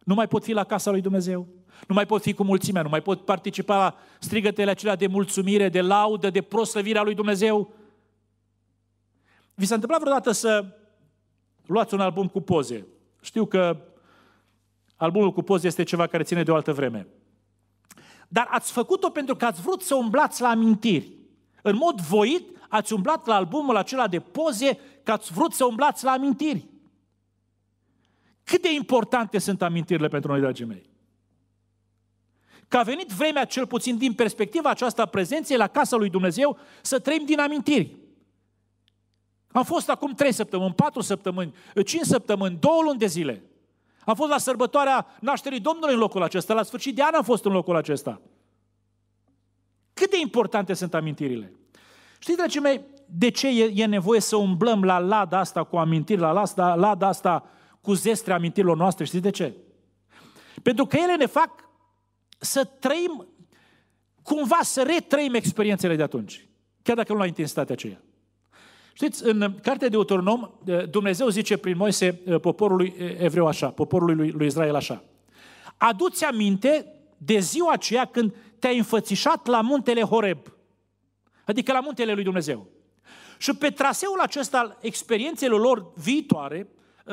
Nu 0.04 0.14
mai 0.14 0.28
pot 0.28 0.45
fi 0.45 0.52
la 0.52 0.64
casa 0.64 0.90
lui 0.90 1.00
Dumnezeu, 1.00 1.49
Nu 1.87 1.95
mai 1.95 2.07
pot 2.07 2.23
fi 2.23 2.33
cu 2.33 2.42
mulțimea, 2.42 2.83
nu 2.83 2.88
mai 2.88 3.00
pot 3.00 3.25
participa 3.25 3.76
la 3.76 3.97
strigătele 4.19 4.71
acelea 4.71 4.97
de 4.97 5.07
mulțumire, 5.07 5.69
de 5.69 5.80
laudă, 5.80 6.30
de 6.30 6.42
proslăvirea 6.42 7.02
lui 7.02 7.14
Dumnezeu. 7.14 7.75
Vi 9.54 9.66
s-a 9.66 9.75
întâmplat 9.75 10.00
vreodată 10.00 10.30
să 10.30 10.64
luați 11.66 11.95
un 11.95 12.00
album 12.00 12.28
cu 12.28 12.40
poze? 12.40 12.87
Știu 13.21 13.47
că 13.47 13.76
albumul 14.97 15.33
cu 15.33 15.42
poze 15.42 15.66
este 15.66 15.83
ceva 15.83 16.07
care 16.07 16.23
ține 16.23 16.42
de 16.42 16.50
o 16.50 16.54
altă 16.54 16.73
vreme. 16.73 17.07
Dar 18.33 18.47
ați 18.51 18.73
făcut-o 18.73 19.11
pentru 19.11 19.37
că 19.37 19.45
ați 19.45 19.61
vrut 19.61 19.83
să 19.83 19.95
umblați 19.95 20.41
la 20.41 20.49
amintiri. 20.49 21.13
În 21.63 21.77
mod 21.77 22.01
voit 22.01 22.57
ați 22.69 22.93
umblat 22.93 23.27
la 23.27 23.35
albumul 23.35 23.77
acela 23.77 24.09
de 24.09 24.21
poze 24.21 24.79
că 25.03 25.13
ați 25.13 25.33
vrut 25.33 25.53
să 25.53 25.65
umblați 25.65 26.05
la 26.05 26.11
amintiri. 26.11 26.69
Cât 28.45 28.63
de 28.63 28.73
importante 28.73 29.39
sunt 29.39 29.63
amintirile 29.63 30.09
pentru 30.09 30.31
noi, 30.31 30.41
dragii 30.41 30.65
mei? 30.65 30.91
Că 32.69 32.77
a 32.77 32.83
venit 32.83 33.09
vremea, 33.09 33.45
cel 33.45 33.67
puțin 33.67 33.99
din 33.99 34.13
perspectiva 34.13 34.71
aceasta 34.71 35.07
prezenței 35.07 35.57
la 35.57 35.69
casa 35.69 35.97
lui 35.97 36.11
Dumnezeu, 36.11 36.59
să 36.83 36.99
trăim 36.99 37.25
din 37.25 37.41
amintiri. 37.41 37.97
Am 39.53 39.65
fost 39.65 39.89
acum 39.89 40.15
trei 40.15 40.33
săptămâni, 40.33 40.75
patru 40.75 41.01
săptămâni, 41.01 41.55
cinci 41.87 42.05
săptămâni, 42.05 42.57
două 42.61 42.83
luni 42.83 42.99
de 42.99 43.07
zile. 43.07 43.50
Am 44.11 44.17
fost 44.17 44.31
la 44.31 44.38
sărbătoarea 44.38 45.07
nașterii 45.21 45.61
Domnului 45.61 45.95
în 45.95 46.00
locul 46.00 46.23
acesta, 46.23 46.55
la 46.55 46.62
sfârșit 46.62 46.95
de 46.95 47.02
an 47.02 47.14
am 47.14 47.23
fost 47.23 47.45
în 47.45 47.52
locul 47.52 47.76
acesta. 47.76 48.21
Cât 49.93 50.11
de 50.11 50.19
importante 50.21 50.75
sunt 50.75 50.95
amintirile? 50.95 51.52
Știți, 52.19 52.37
dragii 52.37 52.61
mei, 52.61 52.81
de 53.07 53.29
ce 53.29 53.49
e, 53.49 53.73
e 53.75 53.87
nevoie 53.87 54.21
să 54.21 54.37
umblăm 54.37 54.85
la 54.85 54.99
lada 54.99 55.38
asta 55.38 55.64
cu 55.64 55.76
amintiri, 55.76 56.21
la 56.21 56.33
lada, 56.33 56.75
lada 56.75 57.07
asta 57.07 57.49
cu 57.81 57.93
zestre 57.93 58.33
amintirilor 58.33 58.76
noastre? 58.76 59.05
Știți 59.05 59.23
de 59.23 59.31
ce? 59.31 59.55
Pentru 60.62 60.87
că 60.87 60.97
ele 60.97 61.17
ne 61.17 61.26
fac 61.26 61.69
să 62.38 62.64
trăim, 62.64 63.29
cumva 64.23 64.59
să 64.62 64.83
retrăim 64.83 65.35
experiențele 65.35 65.97
de 65.97 66.02
atunci, 66.02 66.49
chiar 66.83 66.97
dacă 66.97 67.12
nu 67.12 67.19
la 67.19 67.26
intensitatea 67.26 67.75
aceea. 67.75 68.00
Știți, 69.00 69.25
în 69.25 69.54
cartea 69.62 69.88
de 69.88 69.97
Autonom, 69.97 70.50
Dumnezeu 70.90 71.28
zice 71.28 71.57
prin 71.57 71.76
Moise 71.76 72.12
poporului 72.40 72.95
evreu 73.19 73.47
așa, 73.47 73.69
poporului 73.69 74.14
lui, 74.14 74.30
lui 74.30 74.47
Israel 74.47 74.75
așa. 74.75 75.04
Aduți 75.76 76.25
aminte 76.25 76.87
de 77.16 77.38
ziua 77.38 77.73
aceea 77.73 78.04
când 78.04 78.35
te-ai 78.59 78.76
înfățișat 78.76 79.47
la 79.47 79.61
muntele 79.61 80.02
Horeb, 80.02 80.38
adică 81.45 81.73
la 81.73 81.80
muntele 81.80 82.12
lui 82.12 82.25
Dumnezeu. 82.25 82.66
Și 83.38 83.54
pe 83.54 83.71
traseul 83.71 84.21
acesta 84.21 84.59
al 84.59 84.78
experiențelor 84.80 85.61
lor 85.61 85.92
viitoare, 85.95 86.69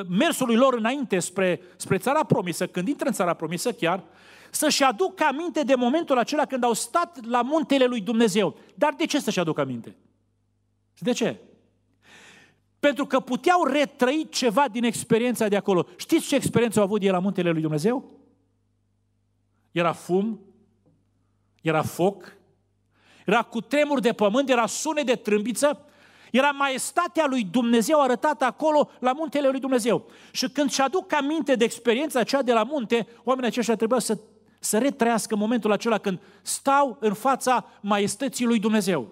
mersului 0.09 0.55
lor 0.55 0.73
înainte 0.73 1.19
spre, 1.19 1.61
spre 1.75 1.97
țara 1.97 2.23
promisă, 2.23 2.67
când 2.67 2.87
intră 2.87 3.07
în 3.07 3.13
țara 3.13 3.33
promisă 3.33 3.71
chiar, 3.71 4.03
să-și 4.51 4.83
aducă 4.83 5.23
aminte 5.23 5.61
de 5.61 5.75
momentul 5.75 6.17
acela 6.17 6.45
când 6.45 6.63
au 6.63 6.73
stat 6.73 7.25
la 7.25 7.41
muntele 7.41 7.85
lui 7.85 8.01
Dumnezeu. 8.01 8.57
Dar 8.75 8.93
de 8.97 9.05
ce 9.05 9.19
să-și 9.19 9.39
aducă 9.39 9.61
aminte? 9.61 9.95
De 10.99 11.11
ce? 11.11 11.41
Pentru 12.79 13.05
că 13.05 13.19
puteau 13.19 13.63
retrăi 13.63 14.27
ceva 14.29 14.67
din 14.67 14.83
experiența 14.83 15.47
de 15.47 15.55
acolo. 15.55 15.87
Știți 15.95 16.27
ce 16.27 16.35
experiență 16.35 16.79
au 16.79 16.85
avut 16.85 17.01
ei 17.01 17.09
la 17.09 17.19
muntele 17.19 17.49
lui 17.49 17.61
Dumnezeu? 17.61 18.11
Era 19.71 19.91
fum, 19.91 20.39
era 21.61 21.81
foc, 21.81 22.37
era 23.25 23.41
cu 23.41 23.61
tremur 23.61 23.99
de 23.99 24.13
pământ, 24.13 24.49
era 24.49 24.65
sunet 24.65 25.05
de 25.05 25.15
trâmbiță, 25.15 25.85
era 26.31 26.51
maestatea 26.51 27.25
lui 27.25 27.43
Dumnezeu 27.43 28.01
arătată 28.01 28.45
acolo 28.45 28.89
la 28.99 29.11
muntele 29.11 29.49
lui 29.49 29.59
Dumnezeu. 29.59 30.05
Și 30.31 30.49
când 30.49 30.71
și 30.71 30.81
aduc 30.81 31.13
aminte 31.13 31.55
de 31.55 31.63
experiența 31.63 32.19
aceea 32.19 32.41
de 32.41 32.53
la 32.53 32.63
munte, 32.63 33.07
oamenii 33.23 33.49
aceștia 33.49 33.75
trebuia 33.75 33.99
să, 33.99 34.17
să 34.59 34.77
retrăiască 34.77 35.35
momentul 35.35 35.71
acela 35.71 35.97
când 35.97 36.19
stau 36.41 36.97
în 36.99 37.13
fața 37.13 37.65
maestății 37.81 38.45
lui 38.45 38.59
Dumnezeu. 38.59 39.11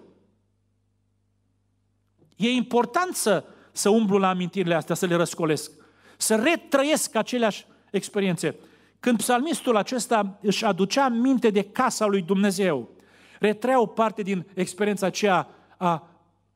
E 2.36 2.50
important 2.50 3.14
să, 3.14 3.44
să 3.76 3.88
umblu 3.88 4.18
la 4.18 4.28
amintirile 4.28 4.74
astea, 4.74 4.94
să 4.94 5.06
le 5.06 5.14
răscolesc, 5.14 5.70
să 6.16 6.34
retrăiesc 6.34 7.14
aceleași 7.14 7.66
experiențe. 7.90 8.56
Când 9.00 9.18
psalmistul 9.18 9.76
acesta 9.76 10.38
își 10.40 10.64
aducea 10.64 11.04
aminte 11.04 11.50
de 11.50 11.62
casa 11.62 12.06
lui 12.06 12.22
Dumnezeu, 12.22 12.96
retrea 13.38 13.80
o 13.80 13.86
parte 13.86 14.22
din 14.22 14.46
experiența 14.54 15.06
aceea 15.06 15.48
a 15.76 16.08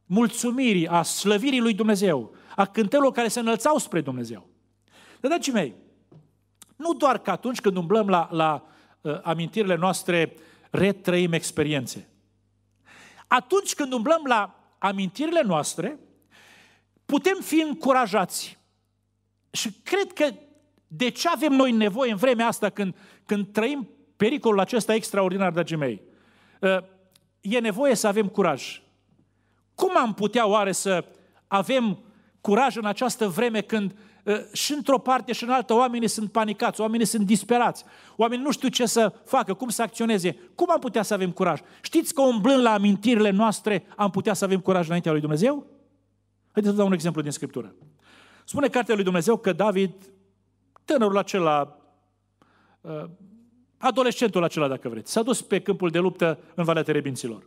mulțumirii, 0.06 0.88
a 0.88 1.02
slăvirii 1.02 1.60
lui 1.60 1.74
Dumnezeu, 1.74 2.34
a 2.56 2.64
cântărilor 2.64 3.12
care 3.12 3.28
se 3.28 3.40
înălțau 3.40 3.78
spre 3.78 4.00
Dumnezeu. 4.00 4.48
Dar, 5.20 5.30
dragii 5.30 5.52
mei, 5.52 5.74
nu 6.76 6.94
doar 6.94 7.18
că 7.18 7.30
atunci 7.30 7.60
când 7.60 7.76
umblăm 7.76 8.08
la, 8.08 8.28
la 8.30 8.66
uh, 9.00 9.20
amintirile 9.22 9.76
noastre, 9.76 10.34
retrăim 10.70 11.32
experiențe. 11.32 12.08
Atunci 13.26 13.74
când 13.74 13.92
umblăm 13.92 14.22
la 14.26 14.54
amintirile 14.78 15.42
noastre, 15.44 15.98
putem 17.10 17.38
fi 17.40 17.64
încurajați. 17.68 18.58
Și 19.50 19.72
cred 19.82 20.12
că 20.12 20.34
de 20.86 21.08
ce 21.08 21.28
avem 21.28 21.52
noi 21.52 21.72
nevoie 21.72 22.10
în 22.10 22.16
vremea 22.16 22.46
asta 22.46 22.70
când, 22.70 22.94
când 23.26 23.52
trăim 23.52 23.88
pericolul 24.16 24.60
acesta 24.60 24.94
extraordinar, 24.94 25.52
dragii 25.52 25.76
mei? 25.76 26.02
Uh, 26.60 26.78
e 27.40 27.58
nevoie 27.58 27.94
să 27.94 28.06
avem 28.06 28.26
curaj. 28.26 28.82
Cum 29.74 29.96
am 29.96 30.14
putea 30.14 30.46
oare 30.46 30.72
să 30.72 31.04
avem 31.46 31.98
curaj 32.40 32.76
în 32.76 32.84
această 32.84 33.28
vreme 33.28 33.60
când 33.60 33.94
uh, 34.24 34.36
și 34.52 34.72
într-o 34.72 34.98
parte 34.98 35.32
și 35.32 35.44
în 35.44 35.50
altă 35.50 35.74
oamenii 35.74 36.08
sunt 36.08 36.32
panicați, 36.32 36.80
oamenii 36.80 37.06
sunt 37.06 37.26
disperați, 37.26 37.84
oamenii 38.16 38.44
nu 38.44 38.52
știu 38.52 38.68
ce 38.68 38.86
să 38.86 39.12
facă, 39.24 39.54
cum 39.54 39.68
să 39.68 39.82
acționeze. 39.82 40.38
Cum 40.54 40.70
am 40.70 40.78
putea 40.78 41.02
să 41.02 41.14
avem 41.14 41.30
curaj? 41.30 41.60
Știți 41.82 42.14
că 42.14 42.22
umblând 42.22 42.62
la 42.62 42.72
amintirile 42.72 43.30
noastre 43.30 43.84
am 43.96 44.10
putea 44.10 44.34
să 44.34 44.44
avem 44.44 44.60
curaj 44.60 44.86
înaintea 44.86 45.12
lui 45.12 45.20
Dumnezeu? 45.20 45.79
Haideți 46.52 46.74
să 46.74 46.78
dau 46.78 46.86
un 46.86 46.92
exemplu 46.92 47.22
din 47.22 47.30
Scriptură. 47.30 47.74
Spune 48.44 48.68
cartea 48.68 48.94
lui 48.94 49.04
Dumnezeu 49.04 49.36
că 49.36 49.52
David, 49.52 49.92
tânărul 50.84 51.18
acela, 51.18 51.78
uh, 52.80 53.04
adolescentul 53.78 54.42
acela, 54.42 54.68
dacă 54.68 54.88
vreți, 54.88 55.12
s-a 55.12 55.22
dus 55.22 55.42
pe 55.42 55.60
câmpul 55.60 55.90
de 55.90 55.98
luptă 55.98 56.38
în 56.54 56.64
Valea 56.64 56.82
Terebinților. 56.82 57.46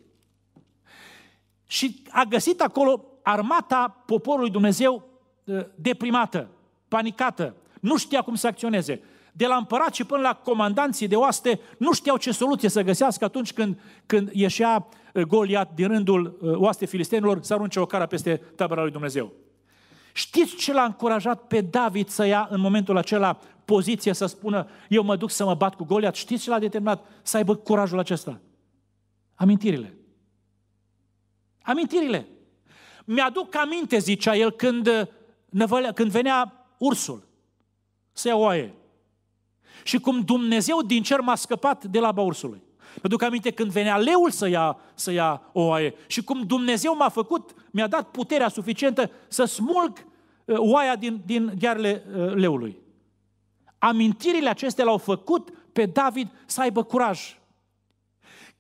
Și 1.67 2.03
a 2.09 2.23
găsit 2.23 2.61
acolo 2.61 3.05
armata 3.23 4.03
poporului 4.05 4.49
Dumnezeu 4.49 5.09
uh, 5.43 5.65
deprimată, 5.75 6.49
panicată, 6.87 7.55
nu 7.79 7.97
știa 7.97 8.21
cum 8.21 8.35
să 8.35 8.47
acționeze. 8.47 9.01
De 9.35 9.45
la 9.45 9.55
împărat 9.55 9.93
și 9.93 10.03
până 10.03 10.21
la 10.21 10.33
comandanții 10.33 11.07
de 11.07 11.15
oaste 11.15 11.59
nu 11.77 11.93
știau 11.93 12.17
ce 12.17 12.31
soluție 12.31 12.69
să 12.69 12.81
găsească 12.81 13.25
atunci 13.25 13.53
când, 13.53 13.79
când 14.05 14.29
ieșea 14.33 14.87
uh, 15.13 15.23
Goliat 15.23 15.73
din 15.75 15.87
rândul 15.87 16.37
uh, 16.41 16.55
oaste 16.55 16.85
filistenilor 16.85 17.39
să 17.41 17.53
arunce 17.53 17.79
o 17.79 17.85
cara 17.85 18.05
peste 18.05 18.41
tabăra 18.55 18.81
lui 18.81 18.91
Dumnezeu. 18.91 19.31
Știți 20.13 20.55
ce 20.55 20.73
l-a 20.73 20.83
încurajat 20.83 21.41
pe 21.47 21.61
David 21.61 22.07
să 22.07 22.25
ia 22.25 22.47
în 22.51 22.59
momentul 22.59 22.97
acela 22.97 23.39
poziție 23.65 24.13
să 24.13 24.25
spună 24.25 24.67
eu 24.89 25.03
mă 25.03 25.15
duc 25.15 25.31
să 25.31 25.45
mă 25.45 25.55
bat 25.55 25.75
cu 25.75 25.83
Goliat? 25.83 26.15
Știți 26.15 26.43
ce 26.43 26.49
l-a 26.49 26.59
determinat 26.59 27.05
să 27.21 27.37
aibă 27.37 27.55
curajul 27.55 27.99
acesta? 27.99 28.39
Amintirile. 29.35 29.97
Amintirile. 31.61 32.27
Mi-aduc 33.05 33.55
aminte, 33.55 33.97
zicea 33.97 34.35
el, 34.35 34.51
când, 34.51 35.09
năvălea, 35.49 35.91
când 35.91 36.11
venea 36.11 36.67
ursul 36.77 37.27
să 38.11 38.27
ia 38.27 38.35
oaie. 38.35 38.73
Și 39.83 39.99
cum 39.99 40.19
Dumnezeu 40.19 40.81
din 40.81 41.03
cer 41.03 41.19
m-a 41.19 41.35
scăpat 41.35 41.85
de 41.85 41.99
la 41.99 42.13
ursului. 42.15 42.61
Mă 43.01 43.09
duc 43.09 43.21
aminte 43.21 43.51
când 43.51 43.71
venea 43.71 43.97
leul 43.97 44.29
să 44.29 44.47
ia, 44.47 44.77
să 44.93 45.11
ia 45.11 45.41
o 45.53 45.61
oaie 45.61 45.93
și 46.07 46.23
cum 46.23 46.41
Dumnezeu 46.41 46.95
m-a 46.95 47.09
făcut, 47.09 47.53
mi-a 47.71 47.87
dat 47.87 48.09
puterea 48.09 48.47
suficientă 48.47 49.11
să 49.27 49.45
smulg 49.45 50.05
uh, 50.45 50.55
oaia 50.57 50.95
din, 50.95 51.21
din 51.25 51.53
ghearele 51.59 52.03
uh, 52.15 52.33
leului. 52.33 52.77
Amintirile 53.77 54.49
acestea 54.49 54.85
l-au 54.85 54.97
făcut 54.97 55.49
pe 55.73 55.85
David 55.85 56.27
să 56.45 56.61
aibă 56.61 56.83
curaj. 56.83 57.37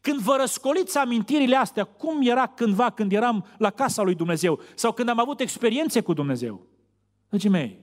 Când 0.01 0.19
vă 0.19 0.35
răscoliți 0.39 0.97
amintirile 0.97 1.55
astea, 1.55 1.83
cum 1.83 2.21
era 2.21 2.47
cândva 2.47 2.89
când 2.89 3.11
eram 3.11 3.45
la 3.57 3.69
casa 3.69 4.01
lui 4.01 4.15
Dumnezeu 4.15 4.59
sau 4.75 4.91
când 4.91 5.09
am 5.09 5.19
avut 5.19 5.39
experiențe 5.39 6.01
cu 6.01 6.13
Dumnezeu? 6.13 6.61
Dragii 7.29 7.49
mei, 7.49 7.79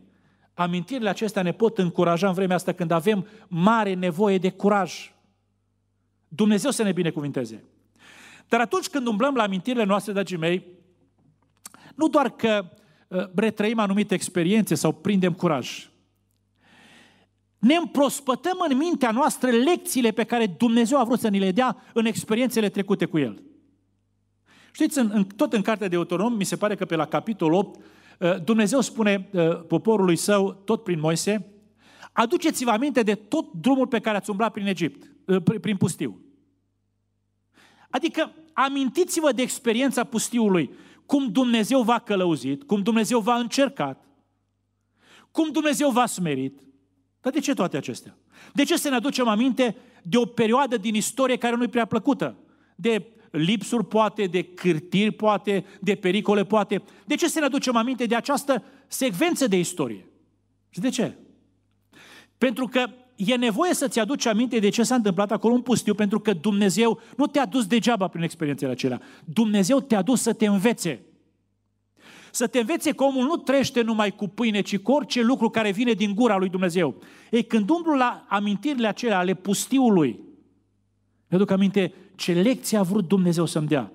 amintirile 0.61 1.09
acestea 1.09 1.43
ne 1.43 1.53
pot 1.53 1.79
încuraja 1.79 2.29
în 2.29 2.35
vremea 2.35 2.57
asta 2.57 2.73
când 2.73 2.91
avem 2.91 3.27
mare 3.49 3.95
nevoie 3.95 4.39
de 4.39 4.51
curaj. 4.51 5.13
Dumnezeu 6.29 6.71
să 6.71 6.83
ne 6.83 6.93
binecuvinteze. 6.93 7.65
Dar 8.49 8.61
atunci 8.61 8.89
când 8.89 9.07
umblăm 9.07 9.35
la 9.35 9.43
amintirile 9.43 9.85
noastre, 9.85 10.13
dragii 10.13 10.37
mei, 10.37 10.65
nu 11.95 12.09
doar 12.09 12.31
că 12.31 12.71
uh, 13.09 13.25
retrăim 13.35 13.79
anumite 13.79 14.15
experiențe 14.15 14.75
sau 14.75 14.93
prindem 14.93 15.33
curaj, 15.33 15.91
ne 17.59 17.75
împrospătăm 17.75 18.65
în 18.69 18.77
mintea 18.77 19.11
noastră 19.11 19.51
lecțiile 19.51 20.11
pe 20.11 20.25
care 20.25 20.47
Dumnezeu 20.47 20.99
a 20.99 21.05
vrut 21.05 21.21
să 21.21 21.29
ni 21.29 21.39
le 21.39 21.53
dea 21.53 21.77
în 21.93 22.07
experiențele 22.07 22.69
trecute 22.69 23.05
cu 23.05 23.19
El. 23.19 23.43
Știți, 24.73 24.99
în, 24.99 25.11
în, 25.15 25.25
tot 25.25 25.53
în 25.53 25.63
cartea 25.63 25.89
de 25.89 25.97
Autonom, 25.97 26.33
mi 26.33 26.45
se 26.45 26.57
pare 26.57 26.75
că 26.75 26.85
pe 26.85 26.97
la 26.97 27.07
capitolul 27.07 27.59
8, 27.59 27.77
uh, 27.77 27.83
Dumnezeu 28.45 28.81
spune 28.81 29.29
uh, 29.33 29.65
poporului 29.67 30.17
său, 30.17 30.53
tot 30.53 30.83
prin 30.83 31.01
Moise, 31.01 31.51
Aduceți-vă 32.13 32.71
aminte 32.71 33.03
de 33.03 33.15
tot 33.15 33.53
drumul 33.53 33.87
pe 33.87 34.01
care 34.01 34.17
ați 34.17 34.31
umblat 34.31 34.53
prin 34.53 34.67
Egipt, 34.67 35.13
ă, 35.29 35.41
prin 35.41 35.77
pustiu. 35.77 36.21
Adică 37.91 38.33
amintiți-vă 38.53 39.33
de 39.33 39.43
experiența 39.43 40.05
pustiului, 40.05 40.71
cum 41.07 41.29
Dumnezeu 41.33 41.83
v-a 41.83 41.99
călăuzit, 41.99 42.63
cum 42.63 42.83
Dumnezeu 42.83 43.21
v-a 43.21 43.37
încercat, 43.37 44.05
cum 45.31 45.51
Dumnezeu 45.51 45.91
v-a 45.91 46.07
smerit. 46.07 46.61
Dar 47.21 47.33
de 47.33 47.41
ce 47.41 47.55
toate 47.55 47.77
acestea? 47.77 48.17
De 48.53 48.65
ce 48.65 48.77
să 48.77 48.89
ne 48.89 48.95
aducem 48.95 49.29
aminte 49.29 49.77
de 50.03 50.17
o 50.17 50.25
perioadă 50.25 50.77
din 50.77 50.95
istorie 50.95 51.37
care 51.37 51.57
nu-i 51.57 51.69
prea 51.69 51.85
plăcută? 51.85 52.37
De 52.77 53.13
lipsuri 53.31 53.87
poate, 53.87 54.25
de 54.25 54.43
cârtiri 54.43 55.11
poate, 55.11 55.65
de 55.81 55.95
pericole 55.95 56.45
poate. 56.45 56.83
De 57.05 57.15
ce 57.15 57.29
să 57.29 57.39
ne 57.39 57.45
aducem 57.45 57.77
aminte 57.77 58.05
de 58.05 58.15
această 58.15 58.65
secvență 58.87 59.47
de 59.47 59.59
istorie? 59.59 60.07
Și 60.71 60.81
de 60.81 60.89
ce? 60.89 61.17
Pentru 62.39 62.67
că 62.67 62.87
e 63.17 63.35
nevoie 63.35 63.75
să-ți 63.75 63.99
aduci 63.99 64.27
aminte 64.27 64.59
de 64.59 64.69
ce 64.69 64.83
s-a 64.83 64.95
întâmplat 64.95 65.33
acolo 65.33 65.55
în 65.55 65.63
pustiu, 65.63 65.95
pentru 65.95 66.21
că 66.21 66.33
Dumnezeu 66.33 67.01
nu 67.17 67.27
te-a 67.27 67.47
dus 67.47 67.67
degeaba 67.67 68.09
prin 68.09 68.23
experiențele 68.23 68.71
acelea. 68.71 69.01
Dumnezeu 69.25 69.81
te-a 69.81 70.03
dus 70.03 70.21
să 70.21 70.33
te 70.33 70.47
învețe. 70.47 71.05
Să 72.31 72.47
te 72.47 72.59
învețe 72.59 72.93
că 72.93 73.05
omul 73.05 73.25
nu 73.25 73.37
trește 73.37 73.83
numai 73.83 74.11
cu 74.11 74.29
pâine, 74.29 74.61
ci 74.61 74.79
cu 74.79 74.93
orice 74.93 75.23
lucru 75.23 75.51
care 75.51 75.71
vine 75.71 75.93
din 75.93 76.15
gura 76.15 76.37
lui 76.37 76.49
Dumnezeu. 76.49 77.03
Ei, 77.31 77.45
când 77.45 77.71
umblu 77.71 77.95
la 77.95 78.27
amintirile 78.29 78.87
acelea 78.87 79.19
ale 79.19 79.35
pustiului, 79.35 80.21
mi-aduc 81.29 81.51
aminte 81.51 81.93
ce 82.21 82.33
lecție 82.33 82.79
a 82.79 82.83
vrut 82.83 83.09
Dumnezeu 83.09 83.45
să-mi 83.45 83.67
dea. 83.67 83.93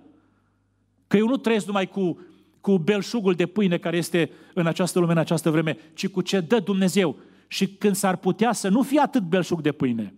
Că 1.07 1.17
eu 1.17 1.27
nu 1.27 1.37
trăiesc 1.37 1.65
numai 1.65 1.87
cu, 1.87 2.19
cu 2.61 2.77
belșugul 2.77 3.33
de 3.33 3.45
pâine 3.45 3.77
care 3.77 3.97
este 3.97 4.31
în 4.53 4.67
această 4.67 4.99
lume, 4.99 5.11
în 5.11 5.17
această 5.17 5.49
vreme, 5.49 5.77
ci 5.93 6.07
cu 6.07 6.21
ce 6.21 6.39
dă 6.39 6.59
Dumnezeu. 6.59 7.17
Și 7.47 7.67
când 7.67 7.95
s-ar 7.95 8.15
putea 8.15 8.53
să 8.53 8.69
nu 8.69 8.81
fie 8.81 8.99
atât 8.99 9.23
belșug 9.23 9.61
de 9.61 9.71
pâine, 9.71 10.13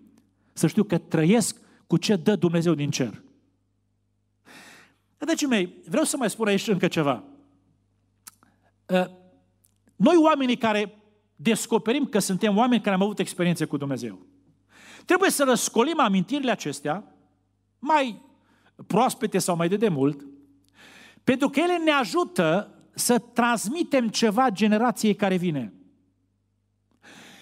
să 0.53 0.67
știu 0.67 0.83
că 0.83 0.97
trăiesc 0.97 1.61
cu 1.87 1.97
ce 1.97 2.15
dă 2.15 2.35
Dumnezeu 2.35 2.73
din 2.73 2.89
cer. 2.89 3.23
Dragii 5.17 5.47
mei, 5.47 5.73
vreau 5.85 6.03
să 6.03 6.17
mai 6.17 6.29
spun 6.29 6.47
aici 6.47 6.67
încă 6.67 6.87
ceva. 6.87 7.23
Ă, 8.89 9.11
noi 9.95 10.15
oamenii 10.15 10.57
care 10.57 10.97
descoperim 11.35 12.05
că 12.05 12.19
suntem 12.19 12.57
oameni 12.57 12.81
care 12.81 12.95
am 12.95 13.01
avut 13.01 13.19
experiențe 13.19 13.65
cu 13.65 13.77
Dumnezeu, 13.77 14.19
trebuie 15.05 15.29
să 15.29 15.43
răscolim 15.43 15.99
amintirile 15.99 16.51
acestea, 16.51 17.16
mai 17.79 18.21
proaspete 18.87 19.37
sau 19.37 19.55
mai 19.55 19.67
de 19.67 19.77
demult, 19.77 20.25
pentru 21.23 21.49
că 21.49 21.59
ele 21.59 21.77
ne 21.77 21.91
ajută 21.91 22.71
să 22.93 23.19
transmitem 23.19 24.09
ceva 24.09 24.49
generației 24.49 25.15
care 25.15 25.35
vine. 25.35 25.73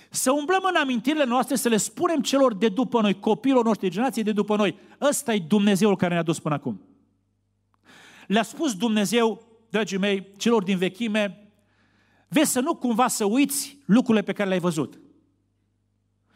Să 0.10 0.32
umblăm 0.32 0.64
în 0.64 0.76
amintirile 0.76 1.26
noastre, 1.26 1.56
să 1.56 1.70
le 1.70 1.78
spunem 1.78 2.22
celor 2.22 2.56
de 2.56 2.70
după 2.70 3.02
noi, 3.02 3.20
copiilor 3.20 3.66
noștri, 3.66 3.90
generației 3.90 4.24
de 4.24 4.32
după 4.32 4.56
noi, 4.56 4.78
ăsta 5.02 5.34
e 5.34 5.40
Dumnezeul 5.40 5.96
care 5.96 6.14
ne-a 6.14 6.24
dus 6.24 6.40
până 6.40 6.56
acum. 6.56 6.82
Le-a 8.28 8.44
spus 8.44 8.76
Dumnezeu 8.76 9.46
dragii 9.70 9.98
mei, 9.98 10.32
celor 10.38 10.64
din 10.64 10.78
vechime, 10.78 11.52
vezi 12.28 12.52
să 12.52 12.60
nu 12.60 12.76
cumva 12.76 13.08
să 13.08 13.26
uiți 13.26 13.78
lucrurile 13.86 14.24
pe 14.24 14.34
care 14.34 14.48
le-ai 14.48 14.62
văzut. 14.62 15.00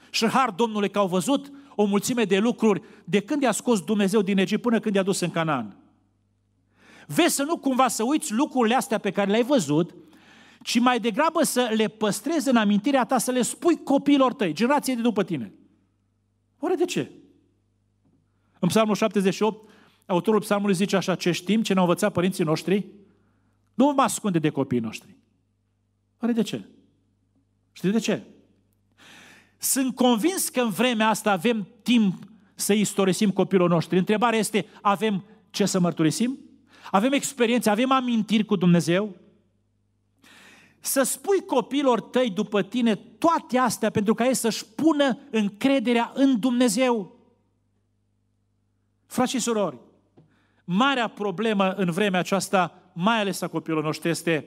Și 0.10 0.28
har 0.28 0.50
Domnului 0.50 0.90
că 0.90 1.00
au 1.00 1.08
văzut 1.08 1.52
o 1.82 1.86
mulțime 1.86 2.24
de 2.24 2.38
lucruri 2.38 2.82
de 3.04 3.20
când 3.20 3.42
i-a 3.42 3.52
scos 3.52 3.82
Dumnezeu 3.82 4.22
din 4.22 4.38
Egipt 4.38 4.62
până 4.62 4.80
când 4.80 4.96
i-a 4.96 5.04
dus 5.04 5.20
în 5.20 5.30
Canaan. 5.30 5.78
Vezi 7.08 7.36
să 7.36 7.44
nu 7.44 7.58
cumva 7.58 7.88
să 7.88 8.04
uiți 8.04 8.34
lucrurile 8.34 8.76
astea 8.76 8.98
pe 8.98 9.12
care 9.12 9.30
le-ai 9.30 9.44
văzut, 9.44 9.96
ci 10.64 10.80
mai 10.80 11.00
degrabă 11.00 11.44
să 11.44 11.72
le 11.76 11.88
păstrezi 11.88 12.50
în 12.50 12.56
amintirea 12.56 13.06
ta, 13.06 13.18
să 13.18 13.32
le 13.32 13.42
spui 13.42 13.84
copiilor 13.84 14.34
tăi, 14.34 14.54
generației 14.54 14.96
de 14.96 15.02
după 15.02 15.24
tine. 15.24 15.54
Oare 16.60 16.76
de 16.76 16.86
ce? 16.86 17.12
În 18.60 18.68
Psalmul 18.68 18.96
78, 18.96 19.70
autorul 20.06 20.40
psalmului 20.40 20.76
zice 20.76 20.96
așa, 20.96 21.16
ce 21.16 21.32
știm, 21.32 21.62
ce 21.62 21.74
ne-au 21.74 21.86
învățat 21.86 22.14
părinții 22.14 22.44
noștri, 22.44 22.86
nu 23.74 23.94
mă 23.96 24.02
ascunde 24.02 24.40
de 24.40 24.50
copiii 24.50 24.82
noștri. 24.82 25.18
Oare 26.22 26.34
de 26.34 26.42
ce? 26.42 26.66
Știi 27.72 27.92
de 27.92 28.00
ce? 28.00 28.24
Sunt 29.60 29.96
convins 29.96 30.50
că 30.50 30.62
în 30.62 30.70
vremea 30.70 31.10
asta 31.10 31.32
avem 31.32 31.68
timp 31.84 32.24
să 32.56 32.74
istorisim 32.74 33.32
copilul 33.32 33.70
noștri. 33.70 33.98
Întrebarea 33.98 34.40
este, 34.40 34.66
avem 34.82 35.24
ce 35.50 35.66
să 35.66 35.80
mărturisim? 35.80 36.40
Avem 36.92 37.12
experiențe, 37.12 37.70
avem 37.70 37.92
amintiri 37.92 38.46
cu 38.46 38.56
Dumnezeu? 38.56 39.16
Să 40.80 41.04
spui 41.04 41.46
copilor 41.46 42.02
tăi 42.02 42.30
după 42.30 42.64
tine 42.64 42.96
toate 42.96 43.58
astea 43.58 43.90
pentru 43.90 44.14
ca 44.14 44.26
ei 44.26 44.34
să-și 44.34 44.66
pună 44.66 45.20
încrederea 45.32 46.12
în 46.16 46.40
Dumnezeu. 46.40 47.18
Frați 49.06 49.32
și 49.32 49.40
surori, 49.40 49.78
marea 50.64 51.08
problemă 51.08 51.72
în 51.72 51.92
vremea 51.92 52.20
aceasta 52.20 52.92
mai 52.94 53.20
ales 53.20 53.42
a 53.42 53.48
copilului 53.48 53.86
noștri, 53.86 54.10
este 54.10 54.46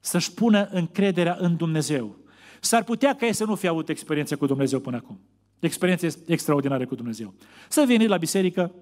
să-și 0.00 0.32
pună 0.32 0.68
încrederea 0.70 1.36
în 1.40 1.56
Dumnezeu. 1.56 2.16
S-ar 2.60 2.84
putea 2.84 3.14
ca 3.14 3.26
ei 3.26 3.32
să 3.32 3.44
nu 3.44 3.54
fie 3.54 3.68
avut 3.68 3.88
experiențe 3.88 4.34
cu 4.34 4.46
Dumnezeu 4.46 4.80
până 4.80 4.96
acum. 4.96 5.20
Experiențe 5.58 6.08
extraordinare 6.26 6.84
cu 6.84 6.94
Dumnezeu. 6.94 7.34
Să 7.68 7.84
veni 7.86 8.06
la 8.06 8.16
biserică, 8.16 8.72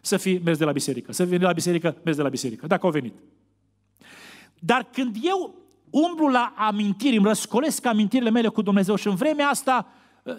să 0.00 0.16
fi 0.16 0.40
mers 0.44 0.58
de 0.58 0.64
la 0.64 0.72
biserică. 0.72 1.12
Să 1.12 1.24
veni 1.24 1.42
la 1.42 1.52
biserică, 1.52 1.96
mers 2.04 2.16
de 2.16 2.22
la 2.22 2.28
biserică. 2.28 2.66
Dacă 2.66 2.86
au 2.86 2.92
venit. 2.92 3.14
Dar 4.58 4.88
când 4.92 5.16
eu 5.22 5.54
umblu 5.90 6.28
la 6.28 6.54
amintiri, 6.56 7.16
îmi 7.16 7.26
răscolesc 7.26 7.86
amintirile 7.86 8.30
mele 8.30 8.48
cu 8.48 8.62
Dumnezeu 8.62 8.94
și 8.94 9.06
în 9.06 9.14
vremea 9.14 9.48
asta 9.48 9.88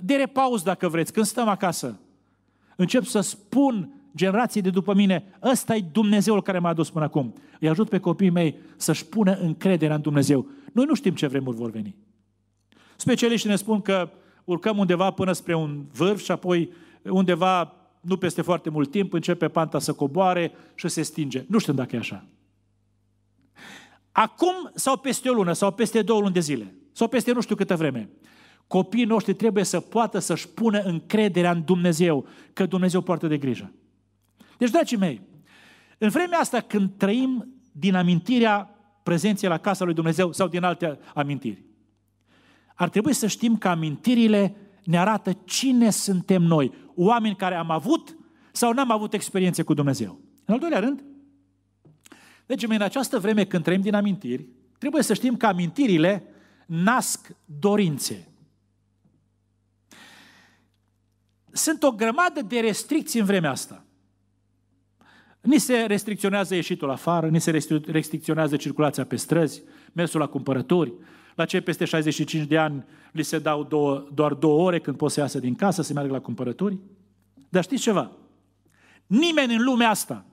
de 0.01 0.15
repaus, 0.15 0.63
dacă 0.63 0.87
vreți, 0.87 1.13
când 1.13 1.25
stăm 1.25 1.47
acasă, 1.47 1.99
încep 2.75 3.03
să 3.03 3.19
spun 3.19 3.89
generației 4.15 4.63
de 4.63 4.69
după 4.69 4.93
mine, 4.93 5.37
ăsta 5.43 5.75
e 5.75 5.85
Dumnezeul 5.91 6.41
care 6.41 6.59
m-a 6.59 6.69
adus 6.69 6.89
până 6.89 7.05
acum. 7.05 7.33
Îi 7.59 7.69
ajut 7.69 7.89
pe 7.89 7.99
copiii 7.99 8.29
mei 8.29 8.57
să-și 8.75 9.05
pună 9.05 9.37
încrederea 9.41 9.95
în 9.95 10.01
Dumnezeu. 10.01 10.47
Noi 10.73 10.85
nu 10.85 10.93
știm 10.93 11.13
ce 11.13 11.27
vremuri 11.27 11.57
vor 11.57 11.69
veni. 11.69 11.95
Specialiștii 12.95 13.49
ne 13.49 13.55
spun 13.55 13.81
că 13.81 14.09
urcăm 14.43 14.77
undeva 14.77 15.11
până 15.11 15.31
spre 15.31 15.55
un 15.55 15.85
vârf 15.91 16.23
și 16.23 16.31
apoi 16.31 16.71
undeva, 17.03 17.73
nu 18.01 18.17
peste 18.17 18.41
foarte 18.41 18.69
mult 18.69 18.91
timp, 18.91 19.13
începe 19.13 19.47
panta 19.47 19.79
să 19.79 19.93
coboare 19.93 20.51
și 20.75 20.87
se 20.87 21.01
stinge. 21.01 21.45
Nu 21.47 21.57
știm 21.57 21.75
dacă 21.75 21.95
e 21.95 21.99
așa. 21.99 22.25
Acum 24.11 24.71
sau 24.73 24.97
peste 24.97 25.29
o 25.29 25.33
lună 25.33 25.53
sau 25.53 25.71
peste 25.71 26.01
două 26.01 26.19
luni 26.19 26.33
de 26.33 26.39
zile 26.39 26.75
sau 26.91 27.07
peste 27.07 27.31
nu 27.31 27.41
știu 27.41 27.55
câtă 27.55 27.75
vreme, 27.75 28.09
copiii 28.67 29.05
noștri 29.05 29.33
trebuie 29.33 29.63
să 29.63 29.79
poată 29.79 30.19
să-și 30.19 30.49
pună 30.49 30.79
încrederea 30.79 31.51
în 31.51 31.63
Dumnezeu, 31.65 32.27
că 32.53 32.65
Dumnezeu 32.65 33.01
poartă 33.01 33.27
de 33.27 33.37
grijă. 33.37 33.73
Deci, 34.57 34.69
dragii 34.69 34.97
mei, 34.97 35.21
în 35.97 36.09
vremea 36.09 36.39
asta 36.39 36.59
când 36.59 36.89
trăim 36.97 37.53
din 37.71 37.95
amintirea 37.95 38.75
prezenței 39.03 39.49
la 39.49 39.57
casa 39.57 39.85
lui 39.85 39.93
Dumnezeu 39.93 40.31
sau 40.31 40.47
din 40.47 40.63
alte 40.63 40.99
amintiri, 41.13 41.63
ar 42.75 42.89
trebui 42.89 43.13
să 43.13 43.27
știm 43.27 43.57
că 43.57 43.67
amintirile 43.67 44.55
ne 44.83 44.97
arată 44.97 45.37
cine 45.45 45.89
suntem 45.89 46.41
noi, 46.41 46.73
oameni 46.95 47.35
care 47.35 47.55
am 47.55 47.71
avut 47.71 48.17
sau 48.51 48.73
n-am 48.73 48.91
avut 48.91 49.13
experiențe 49.13 49.63
cu 49.63 49.73
Dumnezeu. 49.73 50.19
În 50.45 50.53
al 50.53 50.59
doilea 50.59 50.79
rând, 50.79 51.03
deci 52.45 52.63
în 52.63 52.81
această 52.81 53.19
vreme 53.19 53.45
când 53.45 53.63
trăim 53.63 53.81
din 53.81 53.95
amintiri, 53.95 54.47
trebuie 54.77 55.03
să 55.03 55.13
știm 55.13 55.37
că 55.37 55.45
amintirile 55.45 56.23
nasc 56.65 57.35
dorințe. 57.45 58.29
Sunt 61.51 61.83
o 61.83 61.91
grămadă 61.91 62.41
de 62.41 62.59
restricții 62.59 63.19
în 63.19 63.25
vremea 63.25 63.51
asta. 63.51 63.85
Ni 65.41 65.57
se 65.57 65.77
restricționează 65.77 66.55
ieșitul 66.55 66.89
afară, 66.89 67.27
ni 67.29 67.41
se 67.41 67.61
restricționează 67.85 68.55
circulația 68.55 69.05
pe 69.05 69.15
străzi, 69.15 69.63
mersul 69.93 70.19
la 70.19 70.27
cumpărături. 70.27 70.93
La 71.35 71.45
cei 71.45 71.61
peste 71.61 71.85
65 71.85 72.47
de 72.47 72.57
ani 72.57 72.85
li 73.11 73.23
se 73.23 73.39
dau 73.39 73.63
două, 73.63 74.07
doar 74.13 74.33
două 74.33 74.61
ore 74.61 74.79
când 74.79 74.97
pot 74.97 75.11
să 75.11 75.19
iasă 75.19 75.39
din 75.39 75.55
casă, 75.55 75.81
să 75.81 75.93
meargă 75.93 76.11
la 76.11 76.19
cumpărături. 76.19 76.77
Dar 77.49 77.63
știți 77.63 77.81
ceva? 77.81 78.11
Nimeni 79.07 79.55
în 79.55 79.63
lumea 79.63 79.89
asta 79.89 80.25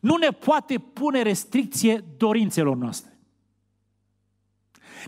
nu 0.00 0.16
ne 0.16 0.28
poate 0.28 0.78
pune 0.78 1.22
restricție 1.22 2.04
dorințelor 2.16 2.76
noastre. 2.76 3.10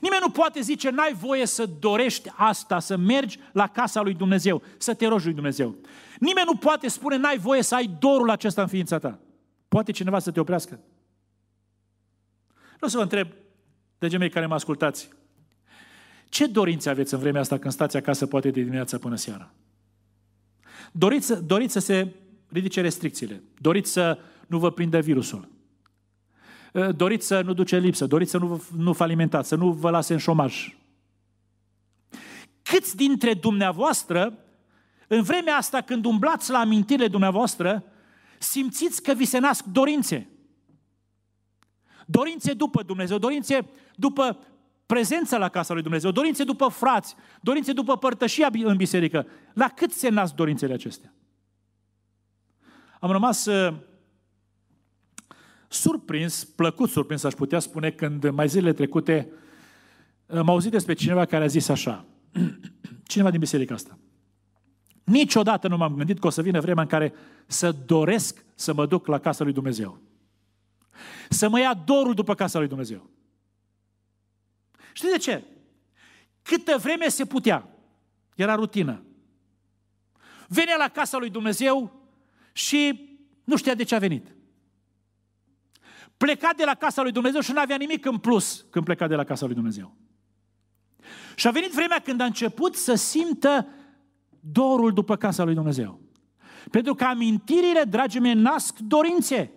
Nimeni 0.01 0.21
nu 0.21 0.31
poate 0.31 0.61
zice, 0.61 0.91
n-ai 0.91 1.13
voie 1.13 1.47
să 1.47 1.67
dorești 1.67 2.33
asta, 2.37 2.79
să 2.79 2.97
mergi 2.97 3.39
la 3.53 3.67
casa 3.67 4.01
lui 4.01 4.15
Dumnezeu, 4.15 4.63
să 4.79 4.95
te 4.95 5.07
rogi 5.07 5.25
lui 5.25 5.35
Dumnezeu. 5.35 5.75
Nimeni 6.19 6.47
nu 6.47 6.57
poate 6.57 6.89
spune, 6.89 7.17
n-ai 7.17 7.39
voie 7.39 7.63
să 7.63 7.75
ai 7.75 7.97
dorul 7.99 8.31
acesta 8.31 8.63
în 8.63 8.69
ființa 8.69 8.99
ta. 8.99 9.19
Poate 9.69 9.93
cineva 9.93 10.19
să 10.19 10.31
te 10.31 10.41
oprească? 10.41 10.81
Vreau 12.77 12.91
să 12.91 12.97
vă 12.97 13.03
întreb, 13.03 13.29
de 13.99 14.17
mei 14.17 14.31
care 14.31 14.47
mă 14.47 14.55
ascultați, 14.55 15.09
ce 16.29 16.47
dorințe 16.47 16.91
aveți 16.91 17.15
în 17.15 17.21
vremea 17.21 17.41
asta 17.41 17.59
când 17.59 17.73
stați 17.73 17.97
acasă, 17.97 18.27
poate 18.27 18.51
de 18.51 18.61
dimineața 18.61 18.99
până 18.99 19.17
seara? 19.17 19.53
Doriți, 20.93 21.45
doriți 21.45 21.73
să 21.73 21.79
se 21.79 22.15
ridice 22.49 22.81
restricțiile, 22.81 23.43
doriți 23.61 23.93
să 23.93 24.19
nu 24.47 24.59
vă 24.59 24.71
prindă 24.71 25.01
virusul, 25.01 25.49
Ă, 26.75 26.93
doriți 26.93 27.27
să 27.27 27.41
nu 27.41 27.53
duce 27.53 27.79
lipsă, 27.79 28.07
doriți 28.07 28.31
să 28.31 28.39
nu, 28.39 28.63
nu 28.77 28.93
falimentați, 28.93 29.49
să 29.49 29.57
nu 29.57 29.73
vă 29.73 29.91
lase 29.91 30.13
în 30.13 30.19
șomaj. 30.19 30.77
câți 32.63 32.97
dintre 32.97 33.35
dumneavoastră, 33.35 34.39
în 35.09 35.23
vremea 35.23 35.57
asta 35.57 35.81
când 35.81 36.05
umblați 36.05 36.51
la 36.51 36.59
amintirile 36.59 37.09
dumneavoastră, 37.09 37.85
simțiți 38.39 39.03
că 39.03 39.13
vi 39.13 39.25
se 39.25 39.39
nasc 39.39 39.65
dorințe? 39.65 40.29
Dorințe 42.07 42.53
după 42.53 42.83
Dumnezeu, 42.83 43.19
dorințe 43.19 43.69
după 43.95 44.38
prezența 44.87 45.38
la 45.38 45.49
casa 45.49 45.73
lui 45.73 45.83
Dumnezeu, 45.83 46.11
dorințe 46.11 46.45
după 46.45 46.69
frați, 46.69 47.14
dorințe 47.40 47.73
după 47.73 47.97
părtășia 47.97 48.51
în 48.53 48.77
biserică. 48.77 49.27
La 49.53 49.69
cât 49.69 49.93
se 49.93 50.09
nasc 50.09 50.35
dorințele 50.35 50.73
acestea? 50.73 51.12
Am 53.01 53.11
rămas 53.11 53.47
uh, 53.47 53.75
surprins, 55.69 56.45
plăcut 56.45 56.90
surprins, 56.90 57.25
aș 57.25 57.33
putea 57.33 57.59
spune, 57.59 57.90
când 57.90 58.31
mai 58.31 58.49
zilele 58.49 58.73
trecute 58.73 59.33
am 60.27 60.49
auzit 60.49 60.71
despre 60.71 60.95
cineva 60.95 61.25
care 61.25 61.45
a 61.45 61.47
zis 61.47 61.69
așa, 61.69 62.05
cineva 63.12 63.31
din 63.31 63.40
biserica 63.40 63.75
asta. 63.75 63.99
Niciodată 65.05 65.69
nu 65.69 65.77
m-am 65.77 65.95
gândit 65.95 66.19
că 66.19 66.27
o 66.27 66.31
să 66.31 66.43
vină 66.43 66.61
vremea 66.61 66.83
în 66.83 66.88
care 66.88 67.12
să 67.47 67.73
doresc 67.87 68.45
să 68.55 68.75
mă 68.75 68.87
duc 68.87 69.07
la 69.07 69.19
casa 69.19 69.45
lui 69.45 69.53
Dumnezeu. 69.53 70.01
Să 71.29 71.49
mă 71.49 71.61
ia 71.61 71.75
dorul 71.75 72.15
după 72.15 72.35
casa 72.35 72.59
lui 72.59 72.69
Dumnezeu. 72.69 73.11
Știți 74.93 75.13
de 75.13 75.19
ce? 75.19 75.45
Câtă 76.43 76.77
vreme 76.79 77.09
se 77.09 77.25
putea. 77.25 77.69
Era 78.35 78.55
rutină. 78.55 79.03
Venea 80.49 80.77
la 80.77 80.89
casa 80.89 81.19
lui 81.19 81.31
Dumnezeu 81.31 82.03
și 82.53 83.11
nu 83.45 83.57
știa 83.57 83.75
de 83.75 83.83
ce 83.83 83.95
a 83.95 83.99
venit. 83.99 84.35
Pleca 86.17 86.51
de 86.57 86.65
la 86.65 86.75
casa 86.75 87.03
lui 87.03 87.13
Dumnezeu 87.13 87.41
și 87.41 87.53
nu 87.53 87.61
avea 87.61 87.77
nimic 87.77 88.05
în 88.05 88.19
plus 88.19 88.67
când 88.71 88.85
pleca 88.85 89.07
de 89.07 89.15
la 89.15 89.25
casa 89.25 89.47
lui 89.47 89.55
Dumnezeu. 89.55 89.97
Și 91.35 91.47
a 91.47 91.51
venit 91.51 91.71
vremea 91.71 91.99
când 91.99 92.21
a 92.21 92.25
început 92.25 92.77
să 92.77 92.95
simtă 92.95 93.69
dorul 94.41 94.93
după 94.93 95.17
casa 95.17 95.45
lui 95.45 95.55
Dumnezeu. 95.55 96.01
Pentru 96.71 96.95
că 96.95 97.05
amintirile, 97.05 97.83
dragii 97.83 98.21
mei, 98.21 98.35
nasc 98.35 98.79
dorințe. 98.79 99.51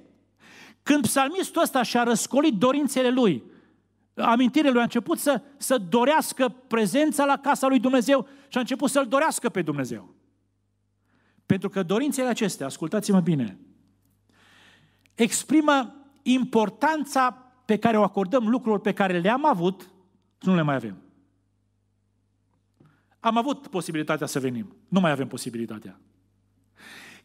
Când 0.87 1.01
psalmistul 1.01 1.61
ăsta 1.61 1.83
și-a 1.83 2.03
răscolit 2.03 2.53
dorințele 2.53 3.09
lui, 3.09 3.43
amintirile 4.15 4.71
lui 4.71 4.79
a 4.79 4.83
început 4.83 5.19
să, 5.19 5.41
să 5.57 5.77
dorească 5.77 6.49
prezența 6.67 7.25
la 7.25 7.37
casa 7.37 7.67
lui 7.67 7.79
Dumnezeu 7.79 8.27
și 8.47 8.57
a 8.57 8.59
început 8.59 8.89
să-L 8.89 9.07
dorească 9.07 9.49
pe 9.49 9.61
Dumnezeu. 9.61 10.15
Pentru 11.45 11.69
că 11.69 11.83
dorințele 11.83 12.27
acestea, 12.27 12.65
ascultați-mă 12.65 13.19
bine, 13.19 13.57
exprimă 15.15 15.95
importanța 16.21 17.51
pe 17.65 17.77
care 17.77 17.97
o 17.97 18.03
acordăm 18.03 18.47
lucrurilor 18.47 18.79
pe 18.79 18.93
care 18.93 19.19
le-am 19.19 19.45
avut, 19.45 19.89
nu 20.39 20.55
le 20.55 20.61
mai 20.61 20.75
avem. 20.75 20.97
Am 23.19 23.37
avut 23.37 23.67
posibilitatea 23.67 24.27
să 24.27 24.39
venim, 24.39 24.75
nu 24.87 24.99
mai 24.99 25.11
avem 25.11 25.27
posibilitatea. 25.27 25.99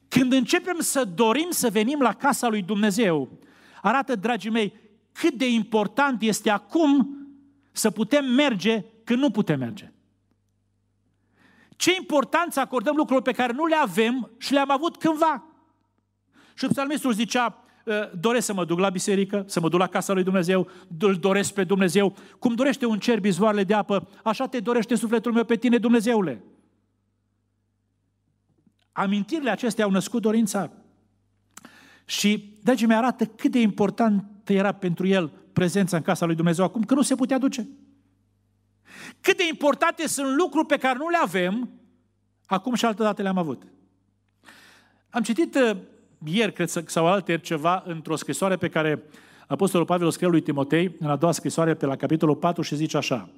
Când 0.08 0.32
începem 0.32 0.80
să 0.80 1.04
dorim 1.04 1.48
să 1.50 1.70
venim 1.70 2.00
la 2.00 2.14
casa 2.14 2.48
lui 2.48 2.62
Dumnezeu, 2.62 3.40
arată, 3.82 4.14
dragii 4.14 4.50
mei, 4.50 4.72
cât 5.12 5.34
de 5.34 5.50
important 5.50 6.22
este 6.22 6.50
acum 6.50 7.16
să 7.72 7.90
putem 7.90 8.24
merge 8.24 8.84
când 9.04 9.18
nu 9.18 9.30
putem 9.30 9.58
merge. 9.58 9.92
Ce 11.76 11.94
importanță 11.94 12.60
acordăm 12.60 12.96
lucrurilor 12.96 13.22
pe 13.22 13.42
care 13.42 13.52
nu 13.52 13.66
le 13.66 13.76
avem 13.76 14.30
și 14.38 14.52
le-am 14.52 14.70
avut 14.70 14.96
cândva. 14.96 15.44
Și 16.54 16.66
psalmistul 16.66 17.12
zicea, 17.12 17.64
ă, 17.86 18.10
doresc 18.20 18.46
să 18.46 18.52
mă 18.52 18.64
duc 18.64 18.78
la 18.78 18.90
biserică, 18.90 19.44
să 19.46 19.60
mă 19.60 19.68
duc 19.68 19.78
la 19.78 19.86
casa 19.86 20.12
lui 20.12 20.22
Dumnezeu, 20.22 20.68
îl 20.98 21.14
doresc 21.14 21.54
pe 21.54 21.64
Dumnezeu. 21.64 22.16
Cum 22.38 22.54
dorește 22.54 22.86
un 22.86 22.98
cer 22.98 23.20
bizoarele 23.20 23.64
de 23.64 23.74
apă, 23.74 24.08
așa 24.24 24.46
te 24.46 24.60
dorește 24.60 24.94
sufletul 24.94 25.32
meu 25.32 25.44
pe 25.44 25.56
tine, 25.56 25.78
Dumnezeule. 25.78 26.44
Amintirile 28.92 29.50
acestea 29.50 29.84
au 29.84 29.90
născut 29.90 30.22
dorința. 30.22 30.81
Și, 32.04 32.58
dragii 32.62 32.86
mei, 32.86 32.96
arată 32.96 33.24
cât 33.24 33.50
de 33.50 33.60
important 33.60 34.24
era 34.46 34.72
pentru 34.72 35.06
el 35.06 35.32
prezența 35.52 35.96
în 35.96 36.02
casa 36.02 36.26
lui 36.26 36.34
Dumnezeu 36.34 36.64
acum, 36.64 36.82
că 36.82 36.94
nu 36.94 37.02
se 37.02 37.14
putea 37.14 37.38
duce. 37.38 37.68
Cât 39.20 39.36
de 39.36 39.46
importante 39.48 40.08
sunt 40.08 40.36
lucruri 40.36 40.66
pe 40.66 40.76
care 40.76 40.98
nu 40.98 41.08
le 41.08 41.16
avem, 41.22 41.70
acum 42.46 42.74
și 42.74 42.84
altă 42.84 43.02
dată 43.02 43.22
le-am 43.22 43.38
avut. 43.38 43.62
Am 45.10 45.22
citit 45.22 45.54
uh, 45.54 45.76
ieri, 46.24 46.52
cred, 46.52 46.68
sau 46.68 47.06
alte 47.06 47.38
ceva, 47.38 47.82
într-o 47.86 48.16
scrisoare 48.16 48.56
pe 48.56 48.68
care 48.68 49.02
Apostolul 49.46 49.86
Pavel 49.86 50.06
o 50.06 50.10
scrie 50.10 50.28
lui 50.28 50.40
Timotei, 50.40 50.96
în 50.98 51.10
a 51.10 51.16
doua 51.16 51.32
scrisoare, 51.32 51.74
pe 51.74 51.86
la 51.86 51.96
capitolul 51.96 52.36
4, 52.36 52.62
și 52.62 52.74
zice 52.74 52.96
așa, 52.96 53.28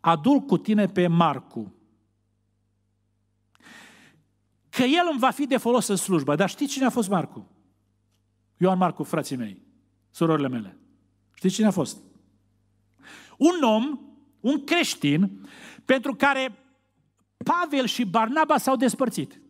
Adul 0.00 0.40
cu 0.40 0.58
tine 0.58 0.86
pe 0.86 1.06
Marcu, 1.06 1.74
că 4.76 4.82
el 4.82 5.08
îmi 5.10 5.18
va 5.18 5.30
fi 5.30 5.46
de 5.46 5.56
folos 5.56 5.86
în 5.86 5.96
slujbă. 5.96 6.34
Dar 6.34 6.48
știți 6.48 6.72
cine 6.72 6.84
a 6.84 6.90
fost 6.90 7.08
Marcu? 7.08 7.50
Ioan 8.56 8.78
Marcu, 8.78 9.02
frații 9.02 9.36
mei, 9.36 9.62
surorile 10.10 10.48
mele. 10.48 10.78
Știți 11.34 11.54
cine 11.54 11.66
a 11.66 11.70
fost? 11.70 11.96
Un 13.38 13.62
om, 13.62 14.00
un 14.40 14.64
creștin, 14.64 15.48
pentru 15.84 16.14
care 16.14 16.58
Pavel 17.36 17.86
și 17.86 18.04
Barnaba 18.04 18.58
s-au 18.58 18.76
despărțit. 18.76 19.40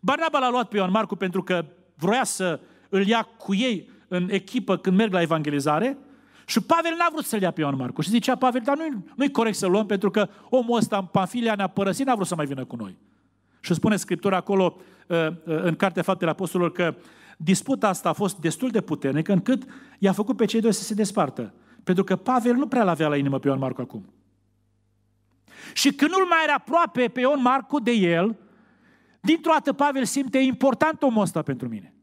Barnaba 0.00 0.38
l-a 0.38 0.50
luat 0.50 0.68
pe 0.68 0.76
Ioan 0.76 0.90
Marcu 0.90 1.14
pentru 1.14 1.42
că 1.42 1.66
vroia 1.94 2.24
să 2.24 2.60
îl 2.88 3.06
ia 3.06 3.22
cu 3.22 3.54
ei 3.54 3.90
în 4.08 4.28
echipă 4.30 4.76
când 4.76 4.96
merg 4.96 5.12
la 5.12 5.20
evangelizare 5.20 5.98
și 6.50 6.60
Pavel 6.60 6.94
n-a 6.98 7.08
vrut 7.12 7.24
să-l 7.24 7.40
ia 7.40 7.50
pe 7.50 7.60
Ioan 7.60 7.76
Marcu. 7.76 8.00
Și 8.00 8.08
zicea 8.08 8.36
Pavel, 8.36 8.60
dar 8.64 8.76
nu-i, 8.76 9.04
nu 9.14 9.30
corect 9.30 9.56
să-l 9.56 9.70
luăm 9.70 9.86
pentru 9.86 10.10
că 10.10 10.28
omul 10.48 10.76
ăsta 10.76 10.96
în 10.96 11.04
Panfilia 11.04 11.54
ne-a 11.54 11.66
părăsit, 11.66 12.06
n-a 12.06 12.14
vrut 12.14 12.26
să 12.26 12.34
mai 12.34 12.46
vină 12.46 12.64
cu 12.64 12.76
noi. 12.76 12.98
Și 13.60 13.74
spune 13.74 13.96
Scriptura 13.96 14.36
acolo, 14.36 14.76
uh, 15.06 15.26
uh, 15.26 15.34
în 15.44 15.74
Cartea 15.74 16.02
Faptele 16.02 16.30
Apostolilor, 16.30 16.72
că 16.72 16.94
disputa 17.36 17.88
asta 17.88 18.08
a 18.08 18.12
fost 18.12 18.38
destul 18.38 18.70
de 18.70 18.80
puternică 18.80 19.32
încât 19.32 19.62
i-a 19.98 20.12
făcut 20.12 20.36
pe 20.36 20.44
cei 20.44 20.60
doi 20.60 20.72
să 20.72 20.82
se 20.82 20.94
despartă. 20.94 21.54
Pentru 21.84 22.04
că 22.04 22.16
Pavel 22.16 22.54
nu 22.54 22.66
prea 22.66 22.84
l-avea 22.84 23.08
la 23.08 23.16
inimă 23.16 23.38
pe 23.38 23.46
Ioan 23.46 23.58
Marcu 23.58 23.80
acum. 23.80 24.12
Și 25.72 25.92
când 25.92 26.10
nu-l 26.10 26.26
mai 26.26 26.38
era 26.44 26.54
aproape 26.54 27.08
pe 27.08 27.20
Ion 27.20 27.42
Marcu 27.42 27.80
de 27.80 27.90
el, 27.90 28.36
dintr-o 29.20 29.52
dată 29.52 29.72
Pavel 29.72 30.04
simte 30.04 30.38
important 30.38 31.02
omul 31.02 31.22
ăsta 31.22 31.42
pentru 31.42 31.68
mine. 31.68 31.94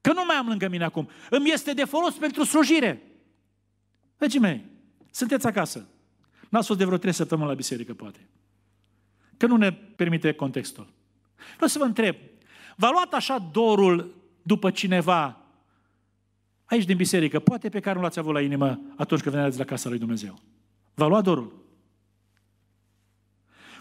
Că 0.00 0.12
nu 0.12 0.24
mai 0.26 0.36
am 0.36 0.46
lângă 0.46 0.68
mine 0.68 0.84
acum. 0.84 1.08
Îmi 1.30 1.50
este 1.50 1.72
de 1.72 1.84
folos 1.84 2.14
pentru 2.14 2.44
slujire. 2.44 3.02
Dragii 4.16 4.40
mei, 4.40 4.64
sunteți 5.10 5.46
acasă. 5.46 5.88
N-ați 6.48 6.66
fost 6.66 6.78
de 6.78 6.84
vreo 6.84 6.98
trei 6.98 7.12
săptămâni 7.12 7.48
la 7.48 7.54
biserică, 7.54 7.94
poate. 7.94 8.28
Că 9.36 9.46
nu 9.46 9.56
ne 9.56 9.72
permite 9.72 10.32
contextul. 10.32 10.92
Vreau 11.54 11.68
să 11.68 11.78
vă 11.78 11.84
întreb, 11.84 12.16
v-a 12.76 12.90
luat 12.90 13.12
așa 13.12 13.48
dorul 13.52 14.14
după 14.42 14.70
cineva 14.70 15.40
aici 16.64 16.84
din 16.84 16.96
biserică, 16.96 17.38
poate 17.38 17.68
pe 17.68 17.80
care 17.80 17.96
nu 17.96 18.02
l-ați 18.02 18.18
avut 18.18 18.32
la 18.32 18.40
inimă 18.40 18.80
atunci 18.96 19.20
când 19.20 19.34
veneați 19.34 19.58
la 19.58 19.64
casa 19.64 19.88
lui 19.88 19.98
Dumnezeu? 19.98 20.38
V-a 20.94 21.06
luat 21.06 21.24
dorul? 21.24 21.66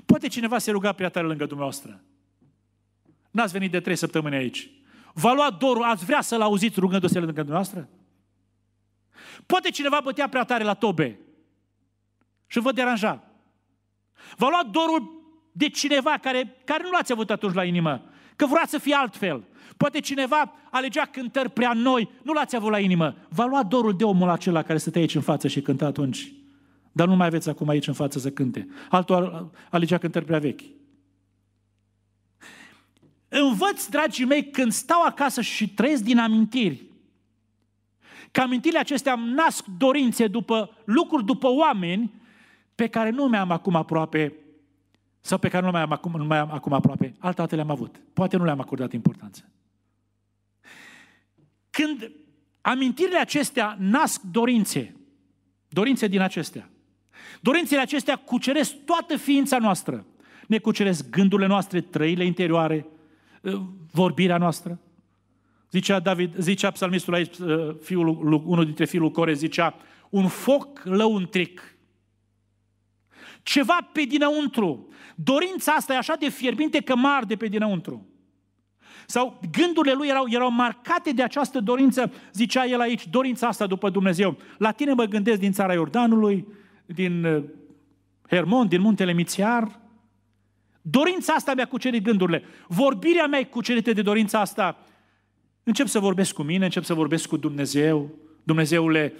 Poate 0.05 0.27
cineva 0.27 0.57
se 0.57 0.71
ruga 0.71 0.91
prea 0.91 1.09
tare 1.09 1.27
lângă 1.27 1.45
dumneavoastră. 1.45 2.03
N-ați 3.31 3.51
venit 3.51 3.71
de 3.71 3.79
trei 3.79 3.95
săptămâni 3.95 4.35
aici. 4.35 4.69
V-a 5.21 5.33
luat 5.33 5.57
dorul, 5.57 5.83
ați 5.83 6.05
vrea 6.05 6.21
să-l 6.21 6.41
auziți 6.41 6.79
rugându-se 6.79 7.19
lângă 7.19 7.33
dumneavoastră? 7.33 7.89
Poate 9.45 9.69
cineva 9.69 9.99
bătea 10.03 10.29
prea 10.29 10.43
tare 10.43 10.63
la 10.63 10.73
tobe 10.73 11.19
și 12.47 12.59
vă 12.59 12.71
deranja. 12.71 13.23
V-a 14.35 14.49
luat 14.49 14.65
dorul 14.65 15.25
de 15.51 15.69
cineva 15.69 16.17
care, 16.21 16.55
care 16.65 16.83
nu 16.83 16.89
l-ați 16.89 17.11
avut 17.11 17.29
atunci 17.29 17.53
la 17.53 17.63
inimă, 17.63 18.03
că 18.35 18.45
vrea 18.45 18.63
să 18.67 18.77
fie 18.77 18.93
altfel. 18.93 19.43
Poate 19.77 19.99
cineva 19.99 20.53
alegea 20.71 21.05
cântări 21.05 21.49
prea 21.49 21.73
noi, 21.73 22.09
nu 22.23 22.33
l-ați 22.33 22.55
avut 22.55 22.71
la 22.71 22.79
inimă. 22.79 23.15
V-a 23.29 23.45
luat 23.45 23.65
dorul 23.65 23.97
de 23.97 24.03
omul 24.03 24.29
acela 24.29 24.63
care 24.63 24.77
stătea 24.77 25.01
aici 25.01 25.15
în 25.15 25.21
față 25.21 25.47
și 25.47 25.61
cânta 25.61 25.85
atunci. 25.85 26.33
Dar 26.91 27.07
nu 27.07 27.15
mai 27.15 27.27
aveți 27.27 27.49
acum 27.49 27.67
aici 27.67 27.87
în 27.87 27.93
față 27.93 28.19
să 28.19 28.31
cânte. 28.31 28.67
Altul 28.89 29.51
alegea 29.69 29.97
cântări 29.97 30.25
prea 30.25 30.39
vechi. 30.39 30.61
Învăț, 33.41 33.85
dragii 33.85 34.25
mei, 34.25 34.49
când 34.49 34.71
stau 34.71 35.01
acasă 35.01 35.41
și 35.41 35.69
trăiesc 35.69 36.03
din 36.03 36.17
amintiri, 36.17 36.83
că 38.31 38.41
amintirile 38.41 38.79
acestea 38.79 39.15
nasc 39.15 39.65
dorințe 39.77 40.27
după 40.27 40.77
lucruri, 40.85 41.25
după 41.25 41.47
oameni 41.47 42.13
pe 42.75 42.87
care 42.87 43.09
nu 43.09 43.27
mi-am 43.27 43.51
acum 43.51 43.75
aproape 43.75 44.33
sau 45.21 45.37
pe 45.37 45.49
care 45.49 45.65
nu 45.65 45.71
mai 45.71 45.81
am 45.81 45.91
acum, 45.91 46.11
nu 46.17 46.25
mai 46.25 46.37
am 46.37 46.51
acum 46.51 46.73
aproape. 46.73 47.15
Altă 47.19 47.41
dată 47.41 47.55
le-am 47.55 47.69
avut. 47.71 48.01
Poate 48.13 48.37
nu 48.37 48.43
le-am 48.43 48.59
acordat 48.59 48.93
importanță. 48.93 49.49
Când 51.69 52.11
amintirile 52.61 53.17
acestea 53.17 53.75
nasc 53.79 54.21
dorințe, 54.21 54.95
dorințe 55.67 56.07
din 56.07 56.21
acestea, 56.21 56.69
dorințele 57.41 57.81
acestea 57.81 58.15
cuceresc 58.15 58.75
toată 58.85 59.17
ființa 59.17 59.57
noastră. 59.57 60.05
Ne 60.47 60.57
cuceresc 60.57 61.09
gândurile 61.09 61.47
noastre, 61.47 61.81
trăile 61.81 62.25
interioare, 62.25 62.85
ă, 62.85 62.96
vorbirea 63.91 64.37
noastră. 64.37 64.79
Zicea 65.71 65.99
David, 65.99 66.35
zicea 66.37 66.71
psalmistul 66.71 67.13
aici, 67.13 67.39
ă, 67.39 67.75
fiul, 67.81 68.07
unul 68.45 68.65
dintre 68.65 68.85
fiul 68.85 69.11
Core, 69.11 69.33
zicea, 69.33 69.75
un 70.09 70.27
foc 70.27 70.81
lăuntric. 70.83 71.77
Ceva 73.43 73.89
pe 73.93 74.01
dinăuntru. 74.01 74.87
Dorința 75.15 75.71
asta 75.71 75.93
e 75.93 75.97
așa 75.97 76.15
de 76.19 76.29
fierbinte 76.29 76.81
că 76.81 76.95
mă 76.95 77.07
arde 77.07 77.35
pe 77.35 77.47
dinăuntru. 77.47 78.07
Sau 79.05 79.39
gândurile 79.51 79.93
lui 79.93 80.07
erau, 80.07 80.25
erau 80.29 80.51
marcate 80.51 81.11
de 81.11 81.23
această 81.23 81.59
dorință, 81.59 82.11
zicea 82.33 82.65
el 82.65 82.79
aici, 82.79 83.07
dorința 83.07 83.47
asta 83.47 83.67
după 83.67 83.89
Dumnezeu. 83.89 84.37
La 84.57 84.71
tine 84.71 84.93
mă 84.93 85.03
gândesc 85.03 85.39
din 85.39 85.51
țara 85.51 85.73
Iordanului, 85.73 86.47
din 86.85 87.23
uh, 87.23 87.43
Hermon, 88.27 88.67
din 88.67 88.81
muntele 88.81 89.13
Mițiar. 89.13 89.79
Dorința 90.89 91.33
asta 91.33 91.53
mi-a 91.53 91.67
cucerit 91.67 92.03
gândurile. 92.03 92.43
Vorbirea 92.67 93.27
mea 93.27 93.39
e 93.39 93.43
cucerită 93.43 93.93
de 93.93 94.01
dorința 94.01 94.39
asta. 94.39 94.83
Încep 95.63 95.87
să 95.87 95.99
vorbesc 95.99 96.33
cu 96.33 96.41
mine, 96.41 96.65
încep 96.65 96.83
să 96.83 96.93
vorbesc 96.93 97.27
cu 97.27 97.37
Dumnezeu. 97.37 98.11
Dumnezeule, 98.43 99.13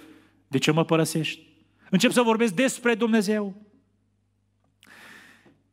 de 0.48 0.58
ce 0.58 0.70
mă 0.70 0.84
părăsești? 0.84 1.46
Încep 1.90 2.10
să 2.10 2.22
vorbesc 2.22 2.54
despre 2.54 2.94
Dumnezeu. 2.94 3.54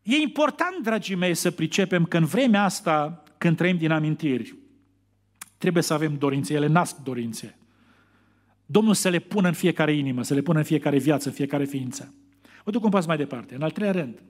E 0.02 0.16
important, 0.16 0.84
dragii 0.84 1.16
mei, 1.16 1.36
să 1.36 1.52
pricepem 1.52 2.06
că 2.06 2.18
în 2.18 2.26
vremea 2.26 2.64
asta, 2.64 3.24
când 3.38 3.58
trăim 3.58 3.78
din 3.78 3.92
amintiri, 3.92 4.56
trebuie 5.58 5.84
să 5.84 5.94
avem 5.94 6.16
dorințe, 6.18 6.54
ele 6.54 6.68
nasc 6.68 6.96
dorințe. 6.98 7.58
Domnul 8.66 8.94
să 8.94 9.10
le 9.10 9.20
pună 9.20 9.48
în 9.48 9.54
fiecare 9.54 9.94
inimă, 9.94 10.24
să 10.24 10.34
le 10.34 10.42
pună 10.42 10.58
în 10.58 10.64
fiecare 10.64 10.98
viață, 10.98 11.28
în 11.28 11.34
fiecare 11.34 11.66
ființă. 11.66 12.14
O 12.64 12.72
duc 12.72 12.84
un 12.84 12.90
pas 12.90 13.06
mai 13.06 13.18
departe. 13.18 13.56
În 13.56 13.62
al 13.62 13.72
treilea 13.72 14.02
rând, 14.02 14.22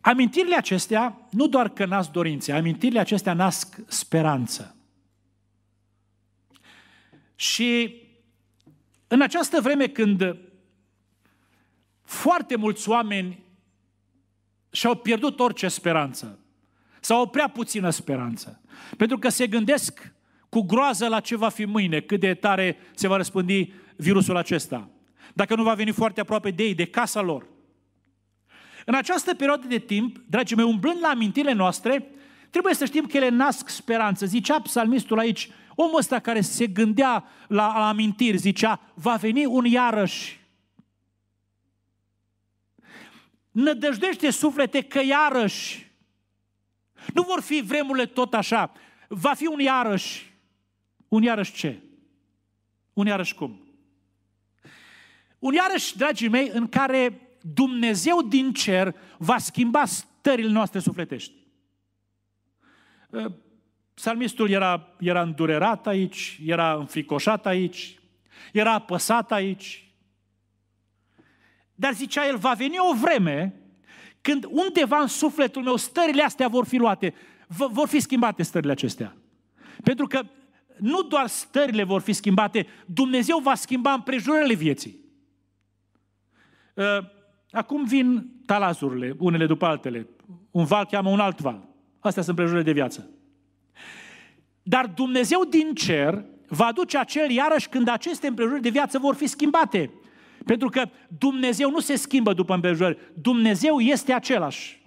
amintirile 0.00 0.56
acestea 0.56 1.28
nu 1.30 1.46
doar 1.46 1.68
că 1.68 1.84
nasc 1.84 2.10
dorințe, 2.10 2.52
amintirile 2.52 3.00
acestea 3.00 3.32
nasc 3.32 3.76
speranță. 3.86 4.74
Și 7.34 7.94
în 9.06 9.20
această 9.20 9.60
vreme 9.60 9.88
când 9.88 10.36
foarte 12.02 12.56
mulți 12.56 12.88
oameni 12.88 13.44
și-au 14.70 14.94
pierdut 14.94 15.40
orice 15.40 15.68
speranță, 15.68 16.38
sau 17.00 17.22
o 17.22 17.26
prea 17.26 17.48
puțină 17.48 17.90
speranță, 17.90 18.60
pentru 18.96 19.18
că 19.18 19.28
se 19.28 19.46
gândesc 19.46 20.12
cu 20.48 20.60
groază 20.60 21.08
la 21.08 21.20
ce 21.20 21.36
va 21.36 21.48
fi 21.48 21.64
mâine, 21.64 22.00
cât 22.00 22.20
de 22.20 22.34
tare 22.34 22.76
se 22.94 23.08
va 23.08 23.16
răspândi 23.16 23.72
virusul 23.96 24.36
acesta, 24.36 24.88
dacă 25.34 25.54
nu 25.54 25.62
va 25.62 25.74
veni 25.74 25.90
foarte 25.90 26.20
aproape 26.20 26.50
de 26.50 26.62
ei, 26.62 26.74
de 26.74 26.84
casa 26.84 27.20
lor. 27.20 27.46
În 28.86 28.94
această 28.94 29.34
perioadă 29.34 29.66
de 29.66 29.78
timp, 29.78 30.18
dragii 30.28 30.56
mei, 30.56 30.64
umblând 30.64 31.00
la 31.00 31.08
amintirile 31.08 31.52
noastre, 31.52 32.10
trebuie 32.50 32.74
să 32.74 32.84
știm 32.84 33.06
că 33.06 33.16
ele 33.16 33.28
nasc 33.28 33.68
speranță. 33.68 34.26
Zicea 34.26 34.60
psalmistul 34.60 35.18
aici, 35.18 35.50
omul 35.74 35.98
ăsta 35.98 36.18
care 36.18 36.40
se 36.40 36.66
gândea 36.66 37.24
la, 37.48 37.78
la 37.78 37.88
amintiri, 37.88 38.36
zicea, 38.36 38.80
va 38.94 39.14
veni 39.14 39.44
un 39.44 39.64
iarăși. 39.64 40.40
Nădăjdește 43.50 44.30
suflete 44.30 44.82
că 44.82 45.00
iarăși. 45.04 45.90
Nu 47.14 47.22
vor 47.22 47.40
fi 47.40 47.60
vremurile 47.60 48.06
tot 48.06 48.34
așa. 48.34 48.72
Va 49.08 49.34
fi 49.34 49.46
un 49.46 49.58
iarăși. 49.58 50.32
Un 51.08 51.22
iarăși 51.22 51.52
ce? 51.52 51.80
Un 52.92 53.06
iarăși 53.06 53.34
cum? 53.34 53.60
Un 55.38 55.52
iarăși, 55.52 55.96
dragii 55.96 56.28
mei, 56.28 56.50
în 56.52 56.68
care 56.68 57.29
Dumnezeu 57.40 58.22
din 58.22 58.52
cer 58.52 58.94
va 59.18 59.38
schimba 59.38 59.84
stările 59.84 60.50
noastre 60.50 60.78
sufletești. 60.78 61.32
Psalmistul 63.94 64.50
era, 64.50 64.94
era 64.98 65.22
îndurerat 65.22 65.86
aici, 65.86 66.40
era 66.44 66.74
înfricoșat 66.74 67.46
aici, 67.46 67.98
era 68.52 68.72
apăsat 68.72 69.32
aici. 69.32 69.94
Dar 71.74 71.92
zicea 71.94 72.26
el, 72.26 72.36
va 72.36 72.52
veni 72.52 72.76
o 72.78 72.94
vreme 72.94 73.54
când 74.20 74.44
undeva 74.48 74.98
în 74.98 75.06
sufletul 75.06 75.62
meu 75.62 75.76
stările 75.76 76.22
astea 76.22 76.48
vor 76.48 76.66
fi 76.66 76.76
luate, 76.76 77.14
vor 77.46 77.88
fi 77.88 78.00
schimbate 78.00 78.42
stările 78.42 78.72
acestea. 78.72 79.16
Pentru 79.82 80.06
că 80.06 80.22
nu 80.76 81.02
doar 81.02 81.26
stările 81.26 81.82
vor 81.82 82.00
fi 82.00 82.12
schimbate, 82.12 82.66
Dumnezeu 82.86 83.38
va 83.38 83.54
schimba 83.54 83.92
împrejurările 83.92 84.54
vieții. 84.54 84.98
Ă, 87.54 87.58
acum 87.58 87.84
vin 87.84 88.30
talazurile, 88.46 89.14
unele 89.18 89.46
după 89.46 89.66
altele. 89.66 90.06
Un 90.50 90.64
val 90.64 90.86
cheamă 90.86 91.10
un 91.10 91.20
alt 91.20 91.40
val. 91.40 91.68
Astea 91.98 92.22
sunt 92.22 92.38
împrejurările 92.38 92.72
de 92.72 92.80
viață. 92.80 93.10
Dar 94.62 94.86
Dumnezeu 94.86 95.44
din 95.44 95.74
cer 95.74 96.24
va 96.48 96.66
aduce 96.66 96.98
acel 96.98 97.30
iarăși 97.30 97.68
când 97.68 97.88
aceste 97.88 98.26
împrejurări 98.26 98.62
de 98.62 98.68
viață 98.68 98.98
vor 98.98 99.14
fi 99.14 99.26
schimbate. 99.26 99.90
Pentru 100.44 100.68
că 100.68 100.88
Dumnezeu 101.18 101.70
nu 101.70 101.80
se 101.80 101.96
schimbă 101.96 102.32
după 102.32 102.54
împrejurări. 102.54 102.98
Dumnezeu 103.14 103.78
este 103.78 104.12
același. 104.12 104.82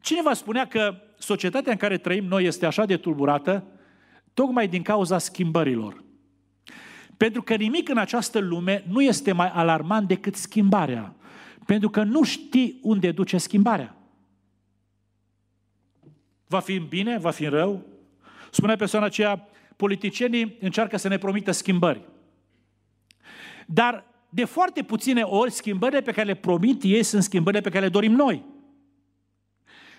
Cineva 0.00 0.32
spunea 0.32 0.66
că 0.66 0.94
societatea 1.18 1.72
în 1.72 1.78
care 1.78 1.98
trăim 1.98 2.24
noi 2.24 2.44
este 2.44 2.66
așa 2.66 2.84
de 2.84 2.96
tulburată 2.96 3.64
tocmai 4.34 4.68
din 4.68 4.82
cauza 4.82 5.18
schimbărilor. 5.18 6.04
Pentru 7.18 7.42
că 7.42 7.54
nimic 7.54 7.88
în 7.88 7.98
această 7.98 8.38
lume 8.38 8.84
nu 8.88 9.02
este 9.02 9.32
mai 9.32 9.50
alarmant 9.50 10.08
decât 10.08 10.34
schimbarea. 10.34 11.14
Pentru 11.66 11.90
că 11.90 12.02
nu 12.02 12.22
știi 12.22 12.78
unde 12.82 13.12
duce 13.12 13.38
schimbarea. 13.38 13.96
Va 16.46 16.60
fi 16.60 16.74
în 16.74 16.86
bine, 16.86 17.18
va 17.18 17.30
fi 17.30 17.44
în 17.44 17.50
rău, 17.50 17.86
Spunea 18.50 18.76
persoana 18.76 19.06
aceea, 19.06 19.48
politicienii 19.76 20.56
încearcă 20.60 20.96
să 20.96 21.08
ne 21.08 21.18
promită 21.18 21.50
schimbări. 21.50 22.00
Dar 23.66 24.04
de 24.28 24.44
foarte 24.44 24.82
puține 24.82 25.22
ori 25.22 25.50
schimbările 25.50 26.00
pe 26.00 26.12
care 26.12 26.26
le 26.26 26.34
promit 26.34 26.82
ei 26.82 27.02
sunt 27.02 27.22
schimbările 27.22 27.62
pe 27.62 27.68
care 27.70 27.84
le 27.84 27.90
dorim 27.90 28.12
noi. 28.12 28.44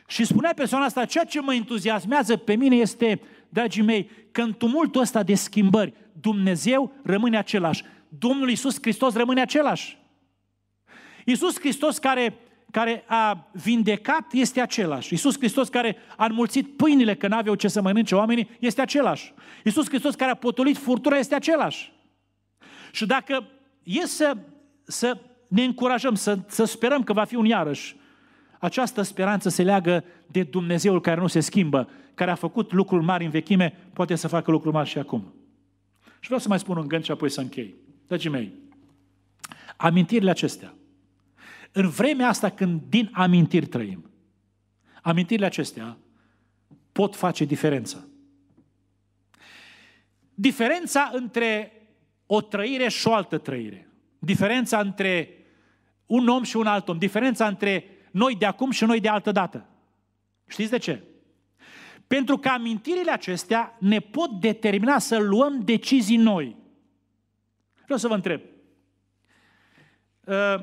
Și 0.08 0.26
spunea 0.26 0.54
persoana 0.56 0.86
asta, 0.86 1.06
ceea 1.06 1.24
ce 1.24 1.42
mă 1.42 1.54
entuziasmează 1.54 2.38
pe 2.38 2.56
mine 2.56 2.76
este, 2.76 3.22
dragii 3.50 3.84
mei, 3.84 4.10
că 4.32 4.42
în 4.42 4.54
tumultul 4.54 5.02
ăsta 5.02 5.24
de 5.24 5.36
schimbări, 5.36 5.94
Dumnezeu 6.22 6.94
rămâne 7.04 7.38
același. 7.38 7.84
Domnul 8.10 8.50
Iisus 8.50 8.78
Hristos 8.82 9.14
rămâne 9.14 9.42
același. 9.42 9.98
Iisus 11.26 11.60
Hristos 11.60 11.98
care 11.98 12.38
care 12.72 13.04
a 13.08 13.50
vindecat 13.52 14.26
este 14.32 14.62
același. 14.62 15.14
Iisus 15.14 15.38
Hristos 15.38 15.70
care 15.70 15.98
a 16.18 16.26
înmulțit 16.26 16.78
pâinile 16.78 17.16
că 17.16 17.28
n-aveau 17.28 17.56
ce 17.56 17.68
să 17.68 17.82
mănânce 17.82 18.16
oamenii 18.16 18.50
este 18.60 18.82
același. 18.82 19.34
Iisus 19.64 19.88
Hristos 19.88 20.16
care 20.16 20.32
a 20.32 20.36
potolit 20.36 20.78
furtura 20.78 21.18
este 21.18 21.36
același. 21.36 21.94
Și 22.92 23.06
dacă 23.06 23.48
e 23.84 24.06
să, 24.06 24.38
să 24.84 25.18
ne 25.48 25.64
încurajăm, 25.64 26.16
să, 26.16 26.40
să 26.48 26.64
sperăm 26.64 27.04
că 27.04 27.14
va 27.14 27.24
fi 27.24 27.36
un 27.36 27.46
iarăși, 27.46 27.96
această 28.60 29.02
speranță 29.02 29.50
se 29.50 29.64
leagă 29.64 30.04
de 30.28 30.44
Dumnezeul 30.44 31.02
care 31.02 31.22
nu 31.22 31.28
se 31.28 31.40
schimbă, 31.40 31.90
care 32.14 32.32
a 32.32 32.36
făcut 32.36 32.72
lucruri 32.72 33.04
mari 33.04 33.26
în 33.26 33.30
vechime, 33.30 33.78
poate 33.94 34.16
să 34.16 34.28
facă 34.28 34.52
lucruri 34.52 34.76
mari 34.76 34.90
și 34.90 34.98
acum. 34.98 35.34
Și 36.20 36.26
vreau 36.26 36.40
să 36.40 36.48
mai 36.48 36.60
spun 36.60 36.78
un 36.78 36.88
gând 36.88 37.04
și 37.04 37.12
apoi 37.12 37.30
să 37.30 37.42
închei. 37.42 37.76
Dragii 38.08 38.30
mei, 38.30 38.54
amintirile 39.78 40.30
acestea, 40.30 40.74
în 41.72 41.90
vremea 41.90 42.28
asta 42.28 42.50
când 42.50 42.82
din 42.90 43.10
amintiri 43.14 43.66
trăim, 43.66 44.10
amintirile 45.02 45.46
acestea 45.46 45.98
pot 46.92 47.16
face 47.16 47.46
diferența. 47.46 48.04
Diferența 50.34 51.12
între 51.14 51.74
o 52.26 52.42
trăire 52.42 52.90
și 52.90 53.08
o 53.08 53.14
altă 53.14 53.38
trăire. 53.38 53.88
Diferența 54.20 54.80
între 54.80 55.34
un 56.06 56.28
om 56.28 56.44
și 56.44 56.58
un 56.58 56.66
alt 56.66 56.88
om. 56.88 56.98
Diferența 56.98 57.48
între 57.48 57.86
noi 58.12 58.36
de 58.36 58.46
acum 58.46 58.72
și 58.72 58.84
noi 58.84 59.00
de 59.00 59.08
altă 59.08 59.32
dată. 59.32 59.66
Știți 60.48 60.70
de 60.70 60.78
ce? 60.78 61.04
Pentru 62.10 62.38
că 62.38 62.48
amintirile 62.48 63.12
acestea 63.12 63.78
ne 63.80 64.00
pot 64.00 64.40
determina 64.40 65.00
să 65.00 65.18
luăm 65.18 65.62
decizii 65.64 66.18
noi. 66.18 66.56
Vreau 67.84 68.00
să 68.00 68.08
vă 68.08 68.14
întreb. 68.14 68.42
Uh, 70.24 70.56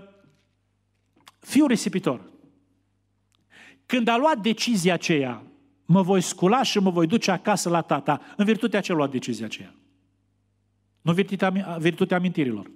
fiul 1.39 1.67
risipitor, 1.67 2.31
când 3.87 4.09
a 4.09 4.17
luat 4.17 4.39
decizia 4.39 4.95
aceea, 4.95 5.43
mă 5.85 6.03
voi 6.03 6.21
scula 6.21 6.63
și 6.63 6.79
mă 6.79 6.91
voi 6.91 7.07
duce 7.07 7.31
acasă 7.31 7.69
la 7.69 7.81
tata, 7.81 8.21
în 8.37 8.45
virtutea 8.45 8.81
ce 8.81 8.93
a 8.93 8.95
luat 8.95 9.11
decizia 9.11 9.47
aceea? 9.47 9.75
Nu 11.03 11.13
virtutea, 11.13 11.51
virtutea 11.79 12.17
amintirilor. 12.17 12.71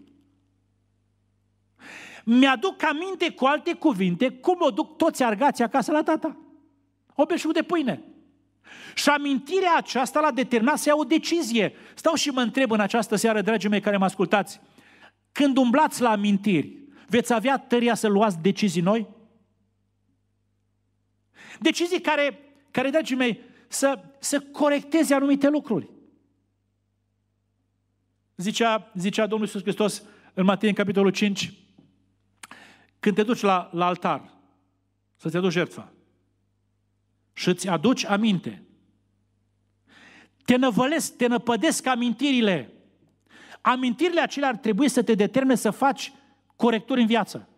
Mi-aduc 2.24 2.82
aminte 2.82 3.32
cu 3.32 3.44
alte 3.44 3.74
cuvinte 3.74 4.30
cum 4.30 4.56
o 4.60 4.70
duc 4.70 4.96
toți 4.96 5.22
argații 5.22 5.64
acasă 5.64 5.92
la 5.92 6.02
tata. 6.02 6.36
O 7.14 7.24
beșug 7.24 7.52
de 7.52 7.62
pâine. 7.62 8.04
Și 8.94 9.08
amintirea 9.08 9.76
aceasta 9.76 10.20
l-a 10.20 10.30
determinat 10.30 10.78
să 10.78 10.88
ia 10.88 10.94
o 10.96 11.04
decizie. 11.04 11.72
Stau 11.94 12.14
și 12.14 12.30
mă 12.30 12.40
întreb 12.40 12.70
în 12.70 12.80
această 12.80 13.16
seară, 13.16 13.40
dragii 13.40 13.68
mei 13.68 13.80
care 13.80 13.96
mă 13.96 14.04
ascultați, 14.04 14.60
când 15.32 15.56
umblați 15.56 16.00
la 16.00 16.10
amintiri, 16.10 16.78
veți 17.08 17.32
avea 17.32 17.58
tăria 17.58 17.94
să 17.94 18.08
luați 18.08 18.38
decizii 18.38 18.82
noi? 18.82 19.08
Decizii 21.58 22.00
care, 22.00 22.38
care 22.70 22.90
dragii 22.90 23.16
mei, 23.16 23.40
să, 23.68 24.04
să 24.18 24.40
corecteze 24.40 25.14
anumite 25.14 25.48
lucruri. 25.48 25.90
zicea, 28.36 28.90
zicea 28.94 29.26
Domnul 29.26 29.46
Iisus 29.46 29.62
Hristos 29.62 30.02
în 30.34 30.44
Matei, 30.44 30.68
în 30.68 30.74
capitolul 30.74 31.10
5, 31.10 31.52
când 33.00 33.14
te 33.14 33.22
duci 33.22 33.40
la, 33.40 33.70
la 33.72 33.86
altar 33.86 34.32
să-ți 35.16 35.36
aduci 35.36 35.52
jertfa 35.52 35.92
și 37.40 37.48
îți 37.48 37.68
aduci 37.68 38.04
aminte, 38.04 38.62
te 40.44 40.56
năvălesc, 40.56 41.16
te 41.16 41.26
năpădesc 41.26 41.86
amintirile. 41.86 42.72
Amintirile 43.60 44.20
acelea 44.20 44.48
ar 44.48 44.56
trebui 44.56 44.88
să 44.88 45.02
te 45.02 45.14
determine 45.14 45.54
să 45.54 45.70
faci 45.70 46.12
corecturi 46.56 47.00
în 47.00 47.06
viață. 47.06 47.48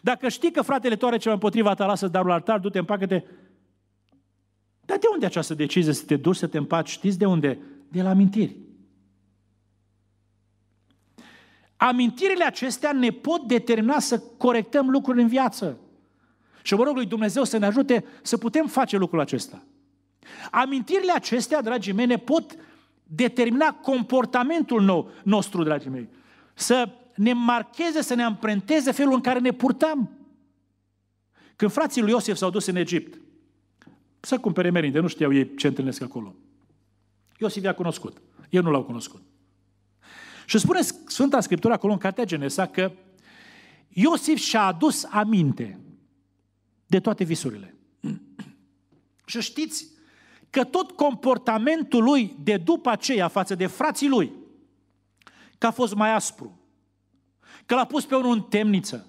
Dacă 0.00 0.28
știi 0.28 0.50
că 0.50 0.62
fratele 0.62 0.96
tău 0.96 1.08
are 1.08 1.16
ceva 1.16 1.34
împotriva 1.34 1.74
ta, 1.74 1.86
lasă 1.86 2.08
darul 2.08 2.30
altar, 2.30 2.58
du-te, 2.58 2.78
împacă-te. 2.78 3.24
Dar 4.80 4.98
de 4.98 5.06
unde 5.12 5.26
această 5.26 5.54
decizie 5.54 5.92
să 5.92 6.04
te 6.04 6.16
duci, 6.16 6.36
să 6.36 6.46
te 6.46 6.58
împaci? 6.58 6.88
Știți 6.88 7.18
de 7.18 7.26
unde? 7.26 7.58
De 7.88 8.02
la 8.02 8.10
amintiri. 8.10 8.56
Amintirile 11.76 12.44
acestea 12.44 12.92
ne 12.92 13.10
pot 13.10 13.42
determina 13.42 13.98
să 13.98 14.18
corectăm 14.18 14.90
lucruri 14.90 15.20
în 15.20 15.28
viață. 15.28 15.78
Și 16.68 16.74
mă 16.74 16.84
rog 16.84 16.94
lui 16.94 17.06
Dumnezeu 17.06 17.44
să 17.44 17.56
ne 17.56 17.66
ajute 17.66 18.04
să 18.22 18.36
putem 18.36 18.66
face 18.66 18.96
lucrul 18.96 19.20
acesta. 19.20 19.62
Amintirile 20.50 21.12
acestea, 21.12 21.62
dragii 21.62 21.92
mei, 21.92 22.06
ne 22.06 22.16
pot 22.16 22.56
determina 23.02 23.74
comportamentul 23.74 24.82
nou, 24.82 25.10
nostru, 25.22 25.62
dragii 25.62 25.90
mei. 25.90 26.08
Să 26.54 26.88
ne 27.14 27.32
marcheze, 27.32 28.02
să 28.02 28.14
ne 28.14 28.22
amprenteze 28.22 28.90
felul 28.90 29.12
în 29.12 29.20
care 29.20 29.38
ne 29.38 29.50
purtăm. 29.50 30.10
Când 31.56 31.70
frații 31.70 32.02
lui 32.02 32.10
Iosif 32.10 32.36
s-au 32.36 32.50
dus 32.50 32.66
în 32.66 32.76
Egipt, 32.76 33.20
să 34.20 34.38
cumpere 34.38 34.70
merinde, 34.70 35.00
nu 35.00 35.08
știau 35.08 35.34
ei 35.34 35.54
ce 35.54 35.66
întâlnesc 35.66 36.02
acolo. 36.02 36.34
Iosif 37.38 37.62
i-a 37.62 37.74
cunoscut. 37.74 38.20
Eu 38.50 38.62
nu 38.62 38.70
l-au 38.70 38.84
cunoscut. 38.84 39.22
Și 40.46 40.58
spune 40.58 40.80
Sfânta 41.06 41.40
Scriptură 41.40 41.72
acolo 41.72 41.92
în 41.92 41.98
Cartea 41.98 42.24
Genesa 42.24 42.66
că 42.66 42.92
Iosif 43.88 44.38
și-a 44.38 44.62
adus 44.62 45.04
aminte 45.04 45.78
de 46.88 47.00
toate 47.00 47.24
visurile. 47.24 47.74
Și 49.26 49.40
știți 49.40 49.88
că 50.50 50.64
tot 50.64 50.90
comportamentul 50.90 52.02
lui 52.02 52.36
de 52.42 52.56
după 52.56 52.90
aceea 52.90 53.28
față 53.28 53.54
de 53.54 53.66
frații 53.66 54.08
lui, 54.08 54.32
că 55.58 55.66
a 55.66 55.70
fost 55.70 55.94
mai 55.94 56.14
aspru, 56.14 56.60
că 57.66 57.74
l-a 57.74 57.84
pus 57.84 58.04
pe 58.04 58.14
unul 58.14 58.32
în 58.32 58.42
temniță, 58.42 59.06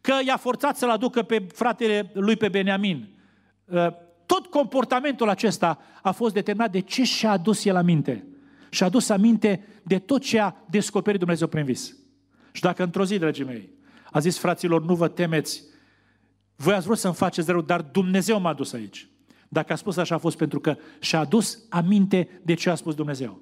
că 0.00 0.14
i-a 0.26 0.36
forțat 0.36 0.76
să-l 0.76 0.90
aducă 0.90 1.22
pe 1.22 1.46
fratele 1.52 2.10
lui 2.14 2.36
pe 2.36 2.48
Beniamin. 2.48 3.08
Uh, 3.64 3.86
tot 4.26 4.46
comportamentul 4.46 5.28
acesta 5.28 5.78
a 6.02 6.12
fost 6.12 6.34
determinat 6.34 6.70
de 6.72 6.80
ce 6.80 7.04
și-a 7.04 7.30
adus 7.30 7.64
el 7.64 7.76
aminte. 7.76 8.26
Și-a 8.70 8.86
adus 8.86 9.08
aminte 9.08 9.66
de 9.82 9.98
tot 9.98 10.22
ce 10.22 10.40
a 10.40 10.54
descoperit 10.70 11.18
Dumnezeu 11.18 11.46
prin 11.46 11.64
vis. 11.64 11.96
Și 12.52 12.62
dacă 12.62 12.82
într-o 12.82 13.04
zi, 13.04 13.18
dragii 13.18 13.44
mei, 13.44 13.70
a 14.10 14.18
zis 14.18 14.38
fraților, 14.38 14.84
nu 14.84 14.94
vă 14.94 15.08
temeți, 15.08 15.62
voi 16.56 16.74
ați 16.74 16.84
vrut 16.84 16.98
să-mi 16.98 17.14
faceți 17.14 17.50
rău, 17.50 17.60
dar 17.60 17.82
Dumnezeu 17.82 18.40
m-a 18.40 18.54
dus 18.54 18.72
aici. 18.72 19.08
Dacă 19.48 19.72
a 19.72 19.76
spus 19.76 19.96
așa, 19.96 20.14
a 20.14 20.18
fost 20.18 20.36
pentru 20.36 20.60
că 20.60 20.76
și-a 21.00 21.18
adus 21.18 21.58
aminte 21.68 22.40
de 22.42 22.54
ce 22.54 22.70
a 22.70 22.74
spus 22.74 22.94
Dumnezeu. 22.94 23.40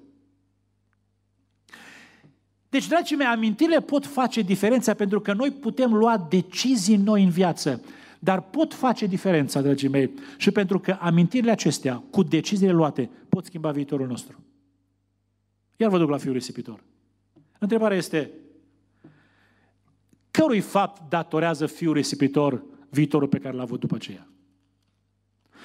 Deci, 2.69 2.89
dragii 2.89 3.17
mei, 3.17 3.27
amintirile 3.27 3.81
pot 3.81 4.07
face 4.07 4.41
diferența 4.41 4.95
pentru 4.95 5.21
că 5.21 5.33
noi 5.33 5.51
putem 5.51 5.95
lua 5.95 6.27
decizii 6.29 6.97
noi 6.97 7.23
în 7.23 7.31
viață, 7.31 7.85
dar 8.19 8.41
pot 8.41 8.75
face 8.75 9.07
diferența, 9.07 9.61
dragii 9.61 9.89
mei, 9.89 10.11
și 10.37 10.51
pentru 10.51 10.79
că 10.79 10.97
amintirile 11.01 11.51
acestea, 11.51 12.03
cu 12.11 12.23
deciziile 12.23 12.73
luate, 12.73 13.11
pot 13.29 13.45
schimba 13.45 13.71
viitorul 13.71 14.07
nostru. 14.07 14.45
Iar 15.77 15.91
vă 15.91 15.99
duc 15.99 16.09
la 16.09 16.17
fiul 16.17 16.33
risipitor. 16.33 16.85
Întrebarea 17.59 17.97
este, 17.97 18.31
cărui 20.31 20.61
fapt 20.61 21.09
datorează 21.09 21.67
fiul 21.67 21.95
risipitor 21.95 22.63
viitorul 22.95 23.29
pe 23.29 23.39
care 23.39 23.55
l-a 23.55 23.63
avut 23.63 23.81
după 23.81 23.95
aceea? 23.95 24.27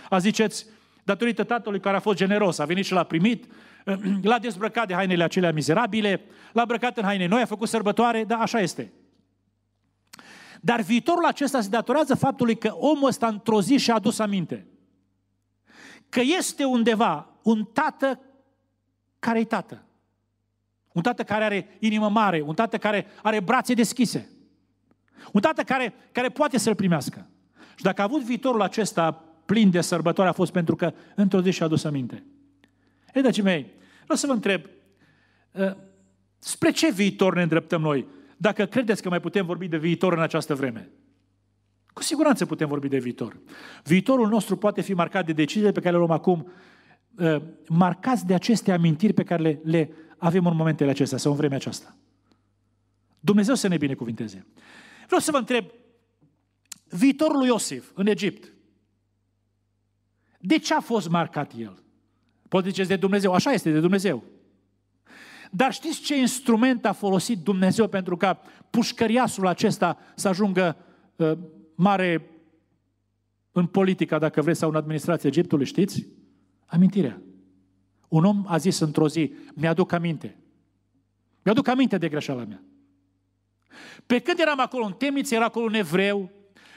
A 0.09 0.17
ziceți, 0.17 0.65
datorită 1.03 1.43
tatălui 1.43 1.79
care 1.79 1.95
a 1.95 1.99
fost 1.99 2.17
generos, 2.17 2.59
a 2.59 2.65
venit 2.65 2.85
și 2.85 2.93
l-a 2.93 3.03
primit, 3.03 3.45
l-a 4.21 4.39
dezbrăcat 4.39 4.87
de 4.87 4.93
hainele 4.93 5.23
acelea 5.23 5.51
mizerabile, 5.51 6.21
l-a 6.53 6.61
îmbrăcat 6.61 6.97
în 6.97 7.03
haine 7.03 7.25
noi, 7.25 7.41
a 7.41 7.45
făcut 7.45 7.67
sărbătoare, 7.67 8.23
da, 8.23 8.37
așa 8.37 8.59
este. 8.59 8.93
Dar 10.61 10.81
viitorul 10.81 11.25
acesta 11.25 11.61
se 11.61 11.69
datorează 11.69 12.15
faptului 12.15 12.57
că 12.57 12.73
omul 12.73 13.07
ăsta 13.07 13.27
într-o 13.27 13.61
zi 13.61 13.77
și-a 13.77 13.95
adus 13.95 14.19
aminte 14.19 14.67
că 16.09 16.21
este 16.37 16.63
undeva 16.63 17.29
un 17.43 17.63
tată 17.63 18.19
care 19.19 19.39
e 19.39 19.45
tată. 19.45 19.83
Un 20.91 21.01
tată 21.01 21.23
care 21.23 21.43
are 21.43 21.77
inimă 21.79 22.09
mare, 22.09 22.41
un 22.41 22.55
tată 22.55 22.77
care 22.77 23.07
are 23.23 23.39
brațe 23.39 23.73
deschise. 23.73 24.29
Un 25.31 25.41
tată 25.41 25.63
care, 25.63 25.93
care 26.11 26.29
poate 26.29 26.57
să-l 26.57 26.75
primească. 26.75 27.27
Și 27.75 27.83
dacă 27.83 28.01
a 28.01 28.03
avut 28.03 28.23
viitorul 28.23 28.61
acesta 28.61 29.23
plin 29.45 29.69
de 29.69 29.81
sărbătoare, 29.81 30.29
a 30.29 30.33
fost 30.33 30.51
pentru 30.51 30.75
că 30.75 30.93
într-o 31.15 31.41
zi 31.41 31.51
și-a 31.51 31.65
adus 31.65 31.83
aminte. 31.83 32.23
Ei, 33.13 33.21
dragii 33.21 33.43
mei, 33.43 33.73
vreau 34.03 34.17
să 34.17 34.27
vă 34.27 34.33
întreb, 34.33 34.61
ă, 35.55 35.77
spre 36.39 36.71
ce 36.71 36.91
viitor 36.91 37.35
ne 37.35 37.41
îndreptăm 37.41 37.81
noi? 37.81 38.07
Dacă 38.37 38.65
credeți 38.65 39.01
că 39.01 39.09
mai 39.09 39.19
putem 39.19 39.45
vorbi 39.45 39.67
de 39.67 39.77
viitor 39.77 40.13
în 40.13 40.19
această 40.19 40.55
vreme. 40.55 40.89
Cu 41.93 42.03
siguranță 42.03 42.45
putem 42.45 42.67
vorbi 42.67 42.87
de 42.87 42.97
viitor. 42.97 43.39
Viitorul 43.83 44.27
nostru 44.27 44.57
poate 44.57 44.81
fi 44.81 44.93
marcat 44.93 45.25
de 45.25 45.33
deciziile 45.33 45.71
pe 45.71 45.79
care 45.79 45.91
le 45.91 45.97
luăm 45.97 46.11
acum, 46.11 46.51
ă, 47.19 47.41
marcați 47.67 48.25
de 48.25 48.33
aceste 48.33 48.71
amintiri 48.71 49.13
pe 49.13 49.23
care 49.23 49.41
le, 49.41 49.59
le 49.63 49.91
avem 50.17 50.45
în 50.45 50.55
momentele 50.55 50.89
acestea 50.89 51.17
sau 51.17 51.31
în 51.31 51.37
vremea 51.37 51.57
aceasta. 51.57 51.95
Dumnezeu 53.19 53.55
să 53.55 53.67
ne 53.67 53.77
binecuvinteze. 53.77 54.45
Vreau 55.09 55.21
să 55.21 55.31
vă 55.31 55.37
întreb, 55.37 55.65
viitorul 56.89 57.37
lui 57.37 57.47
Iosif 57.47 57.91
în 57.93 58.07
Egipt, 58.07 58.53
de 60.39 60.57
ce 60.57 60.73
a 60.73 60.79
fost 60.79 61.09
marcat 61.09 61.53
el? 61.57 61.83
Poate 62.47 62.69
ziceți 62.69 62.89
de 62.89 62.95
Dumnezeu, 62.95 63.33
așa 63.33 63.51
este, 63.51 63.71
de 63.71 63.79
Dumnezeu. 63.79 64.23
Dar 65.51 65.73
știți 65.73 66.01
ce 66.01 66.17
instrument 66.17 66.85
a 66.85 66.91
folosit 66.91 67.37
Dumnezeu 67.37 67.87
pentru 67.87 68.17
ca 68.17 68.41
pușcăriasul 68.69 69.47
acesta 69.47 69.97
să 70.15 70.27
ajungă 70.27 70.77
uh, 71.15 71.31
mare 71.75 72.29
în 73.51 73.65
politica, 73.65 74.19
dacă 74.19 74.41
vreți, 74.41 74.59
sau 74.59 74.69
în 74.69 74.75
administrația 74.75 75.29
Egiptului, 75.29 75.65
știți? 75.65 76.07
Amintirea. 76.65 77.21
Un 78.07 78.23
om 78.23 78.43
a 78.47 78.57
zis 78.57 78.79
într-o 78.79 79.07
zi, 79.07 79.33
mi-aduc 79.53 79.91
aminte. 79.91 80.37
Mi-aduc 81.43 81.67
aminte 81.67 81.97
de 81.97 82.09
greșeala 82.09 82.43
mea. 82.43 82.63
Pe 84.05 84.19
când 84.19 84.39
eram 84.39 84.59
acolo 84.59 84.85
în 84.85 84.93
temniță, 84.93 85.35
era 85.35 85.45
acolo 85.45 85.65
un 85.65 85.73
evreu, 85.73 86.31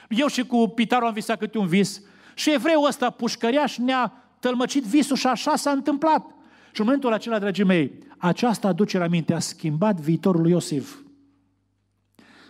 eu 0.09 0.27
și 0.27 0.45
cu 0.45 0.67
Pitaru 0.67 1.05
am 1.05 1.13
visat 1.13 1.37
câte 1.37 1.57
un 1.57 1.67
vis, 1.67 2.01
și 2.33 2.53
evreul 2.53 2.85
ăsta 2.87 3.09
pușcăriaș 3.09 3.77
ne-a 3.77 4.13
tălmăcit 4.39 4.83
visul 4.83 5.15
și 5.15 5.27
așa 5.27 5.55
s-a 5.55 5.71
întâmplat. 5.71 6.25
Și 6.71 6.79
în 6.79 6.85
momentul 6.85 7.13
acela, 7.13 7.39
dragii 7.39 7.63
mei, 7.63 7.97
această 8.17 8.67
aducere 8.67 9.03
aminte 9.03 9.33
a 9.33 9.39
schimbat 9.39 9.99
viitorul 9.99 10.41
lui 10.41 10.51
Iosif. 10.51 10.95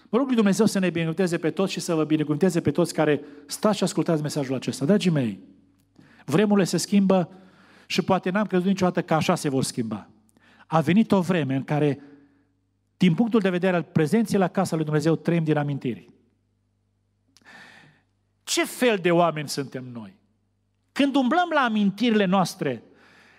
Mă 0.09 0.17
rog 0.17 0.27
lui 0.27 0.35
Dumnezeu 0.35 0.65
să 0.65 0.79
ne 0.79 0.89
binecuvânteze 0.89 1.37
pe 1.37 1.49
toți 1.49 1.71
și 1.71 1.79
să 1.79 1.93
vă 1.93 2.03
binecuvânteze 2.03 2.61
pe 2.61 2.71
toți 2.71 2.93
care 2.93 3.21
stați 3.45 3.77
și 3.77 3.83
ascultați 3.83 4.21
mesajul 4.21 4.55
acesta. 4.55 4.85
Dragii 4.85 5.11
mei, 5.11 5.39
vremurile 6.25 6.65
se 6.65 6.77
schimbă 6.77 7.29
și 7.85 8.01
poate 8.01 8.29
n-am 8.29 8.45
crezut 8.45 8.67
niciodată 8.67 9.01
că 9.01 9.13
așa 9.13 9.35
se 9.35 9.49
vor 9.49 9.63
schimba. 9.63 10.09
A 10.67 10.79
venit 10.79 11.11
o 11.11 11.21
vreme 11.21 11.55
în 11.55 11.63
care, 11.63 11.99
din 13.03 13.13
punctul 13.13 13.39
de 13.39 13.49
vedere 13.49 13.75
al 13.75 13.83
prezenței 13.83 14.39
la 14.39 14.47
casa 14.47 14.75
lui 14.75 14.85
Dumnezeu, 14.85 15.15
trăim 15.15 15.43
din 15.43 15.57
amintiri. 15.57 16.09
Ce 18.43 18.65
fel 18.65 18.97
de 18.97 19.11
oameni 19.11 19.49
suntem 19.49 19.83
noi? 19.93 20.15
Când 20.91 21.15
umblăm 21.15 21.49
la 21.53 21.59
amintirile 21.59 22.25
noastre, 22.25 22.83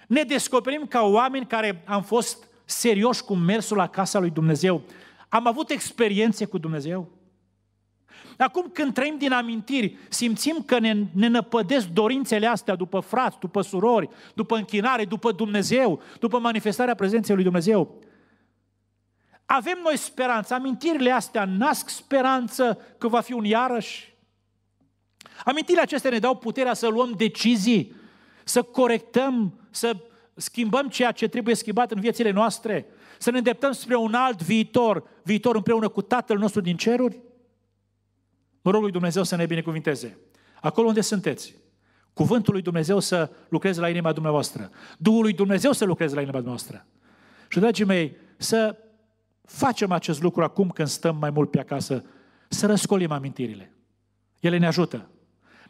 ne 0.09 0.23
descoperim 0.23 0.87
ca 0.89 1.03
oameni 1.03 1.47
care 1.47 1.83
am 1.87 2.03
fost 2.03 2.49
serioși 2.65 3.23
cu 3.23 3.35
mersul 3.35 3.77
la 3.77 3.87
casa 3.87 4.19
lui 4.19 4.31
Dumnezeu. 4.31 4.83
Am 5.29 5.47
avut 5.47 5.71
experiențe 5.71 6.45
cu 6.45 6.59
Dumnezeu. 6.59 7.11
Acum 8.39 8.71
când 8.73 8.95
trăim 8.95 9.17
din 9.19 9.33
amintiri, 9.33 9.97
simțim 10.09 10.63
că 10.67 10.79
ne, 10.79 11.07
ne 11.13 11.27
năpădesc 11.27 11.87
dorințele 11.87 12.47
astea 12.47 12.75
după 12.75 13.01
frați, 13.01 13.39
după 13.39 13.61
surori, 13.61 14.09
după 14.35 14.57
închinare, 14.57 15.05
după 15.05 15.33
Dumnezeu, 15.33 16.03
după 16.21 16.39
manifestarea 16.39 16.95
prezenței 16.95 17.35
lui 17.35 17.45
Dumnezeu. 17.45 18.03
Avem 19.47 19.79
noi 19.83 19.97
speranță. 19.97 20.55
Amintirile 20.55 21.11
astea 21.11 21.45
nasc 21.45 21.89
speranță 21.89 22.79
că 22.99 23.09
va 23.09 23.21
fi 23.21 23.33
un 23.33 23.45
iarăși 23.45 24.15
Amintirile 25.45 25.83
acestea 25.83 26.11
ne 26.11 26.19
dau 26.19 26.37
puterea 26.37 26.75
să 26.75 26.89
luăm 26.89 27.13
decizii, 27.17 27.95
să 28.45 28.63
corectăm, 28.63 29.61
să 29.71 29.97
schimbăm 30.35 30.89
ceea 30.89 31.13
ce 31.13 31.29
trebuie 31.29 31.55
schimbat 31.55 31.91
în 31.91 32.01
viețile 32.01 32.31
noastre, 32.31 32.87
să 33.19 33.31
ne 33.31 33.37
îndreptăm 33.37 33.73
spre 33.73 33.97
un 33.97 34.15
alt 34.15 34.43
viitor, 34.43 35.09
viitor 35.23 35.57
împreună 35.57 35.89
cu 35.89 36.03
Tatăl 36.03 36.39
nostru 36.39 36.61
din 36.61 36.77
ceruri? 36.77 37.21
Mă 38.63 38.71
rog 38.71 38.83
lui 38.83 38.91
Dumnezeu 38.91 39.23
să 39.23 39.37
ne 39.37 39.47
binecuvinteze. 39.47 40.19
Acolo 40.61 40.89
unde 40.89 41.01
sunteți, 41.01 41.55
cuvântul 42.13 42.53
lui 42.53 42.63
Dumnezeu 42.63 43.01
să 43.01 43.31
lucreze 43.49 43.81
la 43.81 43.89
inima 43.89 44.13
dumneavoastră, 44.13 44.71
Duhul 44.99 45.23
lui 45.23 45.33
Dumnezeu 45.33 45.73
să 45.73 45.85
lucreze 45.85 46.15
la 46.15 46.21
inima 46.21 46.37
dumneavoastră. 46.37 46.87
Și, 47.49 47.59
dragii 47.59 47.85
mei, 47.85 48.17
să 48.37 48.77
facem 49.45 49.93
acest 49.93 50.23
lucru 50.23 50.43
acum 50.43 50.69
când 50.69 50.89
stăm 50.89 51.17
mai 51.17 51.31
mult 51.31 51.51
pe 51.51 51.61
acasă, 51.61 52.05
să 52.49 52.67
răscolim 52.67 53.11
amintirile. 53.11 53.73
Ele 54.41 54.59
ne 54.59 54.67
ajută. 54.67 55.09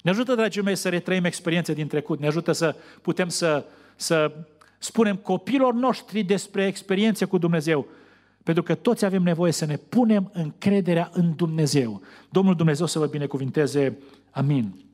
Ne 0.03 0.11
ajută, 0.11 0.35
dragii 0.35 0.63
mei, 0.63 0.77
să 0.77 0.89
retrăim 0.89 1.25
experiențe 1.25 1.73
din 1.73 1.87
trecut. 1.87 2.21
Ne 2.21 2.27
ajută 2.27 2.53
să 2.53 2.77
putem 3.03 3.29
să, 3.29 3.65
să 3.97 4.33
spunem 4.79 5.17
copilor 5.17 5.75
noștri 5.75 6.23
despre 6.23 6.67
experiențe 6.67 7.25
cu 7.25 7.39
Dumnezeu. 7.39 7.87
Pentru 8.43 8.63
că 8.63 8.75
toți 8.75 9.05
avem 9.05 9.23
nevoie 9.23 9.53
să 9.53 9.65
ne 9.65 9.77
punem 9.77 10.31
încrederea 10.33 11.11
în 11.13 11.37
Dumnezeu. 11.37 12.03
Domnul 12.31 12.55
Dumnezeu 12.55 12.87
să 12.87 12.99
vă 12.99 13.07
binecuvinteze. 13.07 13.99
Amin. 14.31 14.85